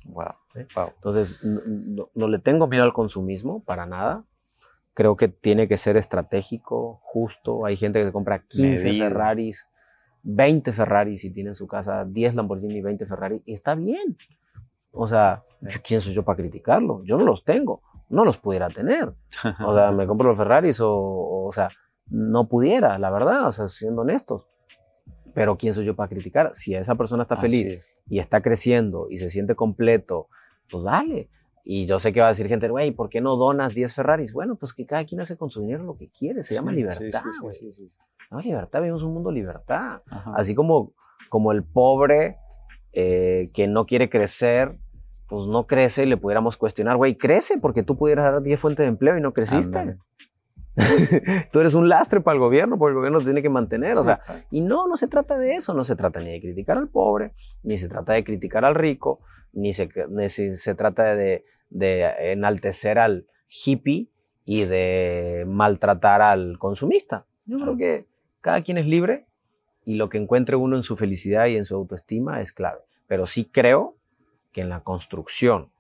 Wow, 0.04 0.34
¿Sí? 0.52 0.60
wow. 0.74 0.90
Entonces, 0.94 1.40
no, 1.44 2.28
le 2.28 2.38
tengo 2.38 2.66
miedo 2.66 2.84
al 2.84 2.92
consumismo, 2.92 3.62
para 3.64 3.86
nada. 3.86 4.24
Creo 4.94 5.16
que 5.16 5.28
tiene 5.28 5.66
que 5.66 5.76
ser 5.76 5.96
estratégico, 5.96 7.00
justo. 7.02 7.66
Hay 7.66 7.76
gente 7.76 8.04
que 8.04 8.12
compra 8.12 8.44
15 8.46 8.84
Medido. 8.84 9.08
Ferraris, 9.08 9.68
20 10.22 10.72
Ferraris 10.72 11.24
y 11.24 11.30
tiene 11.30 11.50
en 11.50 11.56
su 11.56 11.66
casa 11.66 12.04
10 12.04 12.36
Lamborghini 12.36 12.76
y 12.76 12.82
20 12.82 13.06
Ferrari. 13.06 13.42
Y 13.44 13.54
está 13.54 13.74
bien. 13.74 14.16
O 14.92 15.08
sea, 15.08 15.42
¿quién 15.82 16.00
soy 16.00 16.14
yo 16.14 16.22
para 16.22 16.36
criticarlo? 16.36 17.02
Yo 17.04 17.16
no 17.16 17.24
los 17.24 17.44
tengo. 17.44 17.82
No 18.08 18.24
los 18.24 18.38
pudiera 18.38 18.68
tener. 18.68 19.12
O 19.66 19.74
sea, 19.74 19.90
me 19.90 20.06
compro 20.06 20.28
los 20.28 20.38
Ferraris 20.38 20.80
o, 20.80 20.92
o, 20.94 21.46
o 21.46 21.52
sea, 21.52 21.70
no 22.08 22.46
pudiera, 22.48 22.98
la 22.98 23.10
verdad, 23.10 23.48
o 23.48 23.52
sea, 23.52 23.66
siendo 23.66 24.02
honestos. 24.02 24.46
Pero 25.34 25.56
¿quién 25.56 25.74
soy 25.74 25.84
yo 25.84 25.96
para 25.96 26.08
criticar? 26.08 26.54
Si 26.54 26.74
esa 26.74 26.94
persona 26.94 27.24
está 27.24 27.34
Así 27.34 27.42
feliz 27.42 27.66
es. 27.66 27.93
Y 28.08 28.18
está 28.18 28.42
creciendo 28.42 29.08
y 29.10 29.18
se 29.18 29.30
siente 29.30 29.54
completo, 29.54 30.28
pues 30.70 30.84
dale. 30.84 31.28
Y 31.64 31.86
yo 31.86 31.98
sé 31.98 32.12
que 32.12 32.20
va 32.20 32.26
a 32.26 32.30
decir 32.30 32.46
gente, 32.46 32.68
güey, 32.68 32.90
¿por 32.90 33.08
qué 33.08 33.22
no 33.22 33.36
donas 33.36 33.74
10 33.74 33.94
Ferraris? 33.94 34.32
Bueno, 34.32 34.56
pues 34.56 34.74
que 34.74 34.84
cada 34.84 35.04
quien 35.04 35.20
hace 35.22 35.36
con 35.36 35.48
su 35.48 35.62
dinero 35.62 35.84
lo 35.84 35.96
que 35.96 36.10
quiere, 36.10 36.42
se 36.42 36.54
llama 36.54 36.72
libertad, 36.72 37.00
sí, 37.00 37.10
sí, 37.10 37.18
sí, 37.32 37.40
güey. 37.40 37.54
sí, 37.54 37.72
sí. 37.72 37.92
Llama 38.30 38.42
libertad, 38.42 38.80
vivimos 38.80 39.02
un 39.02 39.12
mundo 39.12 39.30
de 39.30 39.36
libertad. 39.36 40.02
Ajá. 40.10 40.34
Así 40.36 40.54
como, 40.54 40.92
como 41.30 41.52
el 41.52 41.64
pobre 41.64 42.36
eh, 42.92 43.50
que 43.54 43.66
no 43.66 43.86
quiere 43.86 44.10
crecer, 44.10 44.76
pues 45.26 45.46
no 45.46 45.66
crece 45.66 46.04
y 46.04 46.06
le 46.06 46.18
pudiéramos 46.18 46.56
cuestionar, 46.58 46.96
güey, 46.96 47.16
crece 47.16 47.58
porque 47.58 47.82
tú 47.82 47.96
pudieras 47.96 48.30
dar 48.30 48.42
10 48.42 48.60
fuentes 48.60 48.84
de 48.84 48.88
empleo 48.88 49.16
y 49.16 49.22
no 49.22 49.32
creciste. 49.32 49.96
tú 51.52 51.60
eres 51.60 51.74
un 51.74 51.88
lastre 51.88 52.20
para 52.20 52.34
el 52.34 52.40
gobierno, 52.40 52.78
porque 52.78 52.90
el 52.90 52.96
gobierno 52.96 53.18
te 53.18 53.24
tiene 53.24 53.42
que 53.42 53.50
mantener. 53.50 53.96
O 53.98 54.04
sea, 54.04 54.20
y 54.50 54.60
no, 54.60 54.88
no 54.88 54.96
se 54.96 55.08
trata 55.08 55.38
de 55.38 55.54
eso, 55.54 55.74
no 55.74 55.84
se 55.84 55.96
trata 55.96 56.20
ni 56.20 56.32
de 56.32 56.40
criticar 56.40 56.78
al 56.78 56.88
pobre, 56.88 57.32
ni 57.62 57.78
se 57.78 57.88
trata 57.88 58.12
de 58.12 58.24
criticar 58.24 58.64
al 58.64 58.74
rico, 58.74 59.20
ni 59.52 59.72
se, 59.72 59.88
ni 60.08 60.28
se, 60.28 60.54
se 60.54 60.74
trata 60.74 61.14
de, 61.14 61.44
de 61.70 62.32
enaltecer 62.32 62.98
al 62.98 63.26
hippie 63.48 64.08
y 64.44 64.64
de 64.64 65.44
maltratar 65.46 66.22
al 66.22 66.58
consumista. 66.58 67.26
Yo 67.46 67.58
creo 67.58 67.76
que 67.76 68.06
cada 68.40 68.62
quien 68.62 68.78
es 68.78 68.87
libre 68.87 69.26
y 69.84 69.96
lo 69.96 70.08
que 70.08 70.18
encuentre 70.18 70.56
uno 70.56 70.76
en 70.76 70.82
su 70.82 70.96
felicidad 70.96 71.46
y 71.46 71.56
en 71.56 71.64
su 71.64 71.74
autoestima 71.74 72.40
es 72.40 72.52
clave. 72.52 72.80
Pero 73.06 73.26
sí 73.26 73.44
creo 73.44 73.96
que 74.52 74.62
en 74.62 74.68
la 74.68 74.80
construcción 74.80 75.70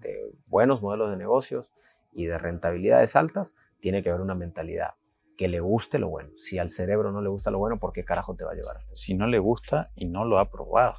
de 0.00 0.32
buenos 0.46 0.80
modelos 0.82 1.10
de 1.10 1.16
negocios 1.16 1.70
y 2.12 2.26
de 2.26 2.38
rentabilidades 2.38 3.16
altas, 3.16 3.54
tiene 3.80 4.02
que 4.02 4.10
haber 4.10 4.20
una 4.22 4.34
mentalidad 4.34 4.94
que 5.36 5.48
le 5.48 5.60
guste 5.60 5.98
lo 5.98 6.08
bueno. 6.08 6.30
Si 6.36 6.58
al 6.58 6.70
cerebro 6.70 7.12
no 7.12 7.20
le 7.20 7.28
gusta 7.28 7.50
lo 7.50 7.58
bueno, 7.58 7.78
¿por 7.78 7.92
qué 7.92 8.04
carajo 8.04 8.34
te 8.34 8.44
va 8.44 8.52
a 8.52 8.54
llevar 8.54 8.76
hasta? 8.78 8.94
Si 8.96 9.14
no 9.14 9.26
le 9.26 9.38
gusta 9.38 9.90
y 9.94 10.06
no 10.06 10.24
lo 10.24 10.38
ha 10.38 10.50
probado. 10.50 10.96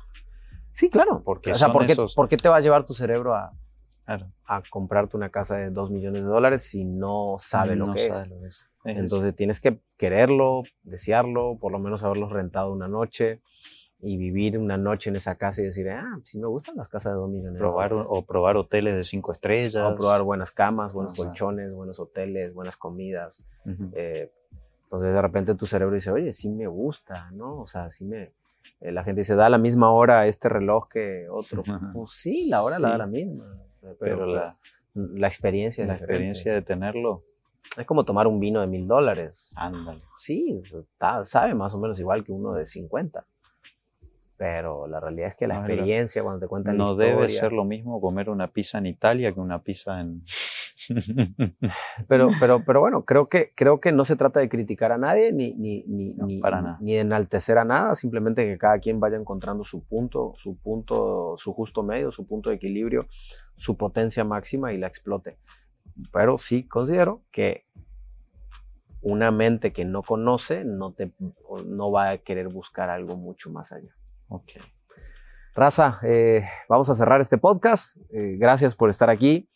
Sí, 0.74 0.89
claro. 0.89 1.22
Porque 1.26 1.52
o 1.52 1.56
sea, 1.56 1.72
¿por 1.74 1.86
qué, 1.86 1.92
esos- 1.94 2.15
por 2.15 2.30
qué 2.30 2.38
te 2.38 2.48
va 2.48 2.56
a 2.58 2.62
llevar 2.62 2.86
tu 2.86 2.94
cerebro 2.94 3.36
a, 3.36 3.52
a 4.48 4.63
comprarte 4.70 5.18
una 5.18 5.30
casa 5.30 5.58
de 5.58 5.70
2 5.72 5.92
millones 5.92 6.24
de 6.24 6.30
dólares 6.30 6.63
si 6.63 6.86
no 6.86 7.36
sabe 7.39 7.76
lo 7.76 7.92
que 7.94 8.08
sabe 8.08 8.24
es. 8.24 8.30
lo 8.30 8.39
que 8.39 8.48
es. 8.48 8.65
Entonces 8.86 9.36
tienes 9.36 9.60
que 9.60 9.82
quererlo, 9.98 10.63
desearlo, 10.84 11.58
por 11.60 11.74
lo 11.74 11.80
menos 11.80 12.04
haberlo 12.04 12.30
rentado 12.30 12.72
una 12.72 12.88
noche 12.88 13.39
y 14.01 14.15
vivir 14.17 14.57
una 14.57 14.77
noche 14.77 15.09
en 15.09 15.17
esa 15.17 15.35
casa 15.35 15.62
y 15.62 15.65
decir, 15.65 15.89
ah, 15.89 16.17
sí 16.23 16.39
me 16.39 16.47
gustan 16.47 16.75
las 16.77 16.88
casas 16.88 17.13
de 17.13 17.19
2 17.19 17.29
millones 17.29 17.59
probar, 17.59 17.91
o 17.93 18.21
probar 18.23 18.55
hoteles 18.55 18.95
de 18.95 19.03
cinco 19.03 19.33
estrellas. 19.33 19.75
O 19.91 19.95
probar 19.95 20.21
buenas 20.23 20.51
camas, 20.51 20.93
buenos 20.93 21.13
Ajá. 21.13 21.23
colchones, 21.29 21.73
buenos 21.73 21.99
hoteles, 21.99 22.53
buenas 22.53 22.77
comidas. 22.77 23.41
Eh, 23.93 24.31
entonces 24.83 25.13
de 25.13 25.21
repente 25.21 25.53
tu 25.55 25.65
cerebro 25.65 25.95
dice, 25.95 26.12
oye, 26.12 26.33
sí 26.33 26.47
me 26.49 26.65
gusta, 26.67 27.29
¿no? 27.31 27.59
O 27.59 27.67
sea, 27.67 27.89
sí 27.89 28.05
me... 28.05 28.31
eh, 28.79 28.91
la 28.93 29.03
gente 29.03 29.21
dice, 29.21 29.35
da 29.35 29.49
la 29.49 29.57
misma 29.57 29.91
hora 29.91 30.25
este 30.27 30.47
reloj 30.47 30.88
que 30.88 31.27
otro. 31.29 31.62
Ajá. 31.67 31.91
Pues 31.93 32.12
sí, 32.13 32.47
la 32.49 32.63
hora 32.63 32.79
la 32.79 32.91
da 32.91 32.97
la 32.99 33.07
misma. 33.07 33.53
Pero, 33.81 33.95
Pero 33.99 34.25
la, 34.27 34.57
la 34.93 35.27
experiencia 35.27 35.85
la 35.85 35.93
diferente. 35.93 36.13
experiencia 36.15 36.53
de 36.53 36.62
tenerlo, 36.62 37.23
Es 37.77 37.85
como 37.85 38.03
tomar 38.05 38.27
un 38.27 38.39
vino 38.39 38.62
de 38.62 38.67
mil 38.67 38.88
dólares. 38.88 39.51
ándale. 39.55 40.01
Sí, 40.19 40.62
está- 40.73 41.23
sabe 41.25 41.53
más 41.53 41.73
o 41.73 41.79
menos 41.79 41.99
igual 41.99 42.23
que 42.23 42.31
uno 42.31 42.53
de 42.53 42.65
50. 42.65 43.25
Pero 44.39 44.88
la 44.88 45.02
realidad 45.02 45.28
es 45.28 45.36
que 45.36 45.47
la 45.47 45.56
No, 45.56 45.60
la- 45.67 45.67
experiencia, 45.67 46.23
cuando 46.23 46.39
te 46.39 46.47
cuentan 46.47 46.78
la 46.78 46.84
No 46.86 46.95
debe 46.95 47.25
historia- 47.25 47.41
ser 47.41 47.52
lo 47.52 47.65
mismo 47.65 47.99
comer 47.99 48.30
una 48.30 48.47
pizza 48.47 48.78
en 48.78 48.86
Italia 48.86 49.34
que 49.34 49.39
una 49.41 49.62
pizza 49.62 49.99
en... 49.99 50.23
Pero, 52.08 52.30
pero, 52.39 52.63
pero 52.65 52.80
bueno, 52.80 53.04
creo 53.04 53.28
que, 53.28 53.52
creo 53.54 53.80
que 53.80 53.91
no 53.91 54.06
se 54.06 54.15
trata 54.15 54.39
de 54.39 54.47
criticar 54.49 54.91
a 54.93 54.97
nadie 54.97 55.32
ni, 55.34 55.54
ni, 55.54 55.84
ni, 55.84 56.13
No, 56.13 56.25
ni, 56.25 56.39
para 56.39 56.62
nada. 56.62 56.78
ni 56.82 56.93
de 56.95 57.02
enaltecer 57.02 57.58
a 57.58 57.65
nada, 57.65 57.93
simplemente 57.95 58.45
que 58.45 58.58
cada 58.58 58.80
quien 58.80 58.99
vaya 58.99 59.17
encontrando 59.17 59.63
su 59.65 59.84
punto, 59.84 60.34
su 60.38 60.58
punto, 60.58 61.36
su 61.38 61.54
justo 61.54 61.84
medio, 61.84 62.12
su 62.12 62.25
punto 62.25 62.49
de 62.49 62.56
equilibrio, 62.56 63.08
su 63.56 63.75
potencia 63.78 64.23
máxima 64.23 64.71
y 64.73 64.78
la 64.78 64.88
explote. 64.88 65.38
Pero 66.13 66.38
sí 66.38 66.63
considero 66.63 67.21
que 67.32 67.65
una 69.02 69.30
mente 69.32 69.71
que 69.73 69.86
no 69.86 70.02
conoce 70.02 70.63
no, 70.63 70.93
te, 70.93 71.12
no 71.67 71.91
va 71.91 72.10
a 72.12 72.17
querer 72.19 72.47
buscar 72.47 72.89
algo 72.89 73.15
mucho 73.15 73.49
más 73.52 73.71
allá. 73.73 73.93
Ok. 74.30 74.52
Raza, 75.56 76.00
eh, 76.04 76.46
vamos 76.70 76.89
a 76.89 76.94
cerrar 76.94 77.20
este 77.20 77.38
podcast. 77.38 77.98
Eh, 78.12 78.38
gracias 78.38 78.76
por 78.76 78.89
estar 78.89 79.10
aquí. 79.10 79.50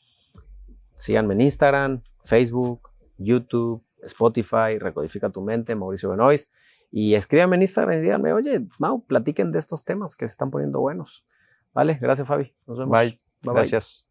Síganme 0.95 1.33
en 1.33 1.41
Instagram, 1.41 2.01
Facebook, 2.23 2.89
YouTube, 3.17 3.83
Spotify, 4.03 4.77
Recodifica 4.79 5.29
tu 5.29 5.41
mente, 5.41 5.75
Mauricio 5.75 6.09
Benoist. 6.09 6.51
Y 6.91 7.15
escríbanme 7.15 7.55
en 7.55 7.63
Instagram 7.63 7.97
y 7.97 8.01
díganme, 8.01 8.33
oye, 8.33 8.67
Mau, 8.79 9.03
platiquen 9.05 9.51
de 9.51 9.59
estos 9.59 9.83
temas 9.85 10.15
que 10.15 10.27
se 10.27 10.31
están 10.31 10.51
poniendo 10.51 10.79
buenos. 10.79 11.25
Vale, 11.73 11.97
gracias 11.99 12.27
Fabi. 12.27 12.53
Nos 12.67 12.77
vemos. 12.77 12.91
Bye. 12.91 13.09
Bye, 13.09 13.19
bye. 13.41 13.53
Gracias. 13.53 14.05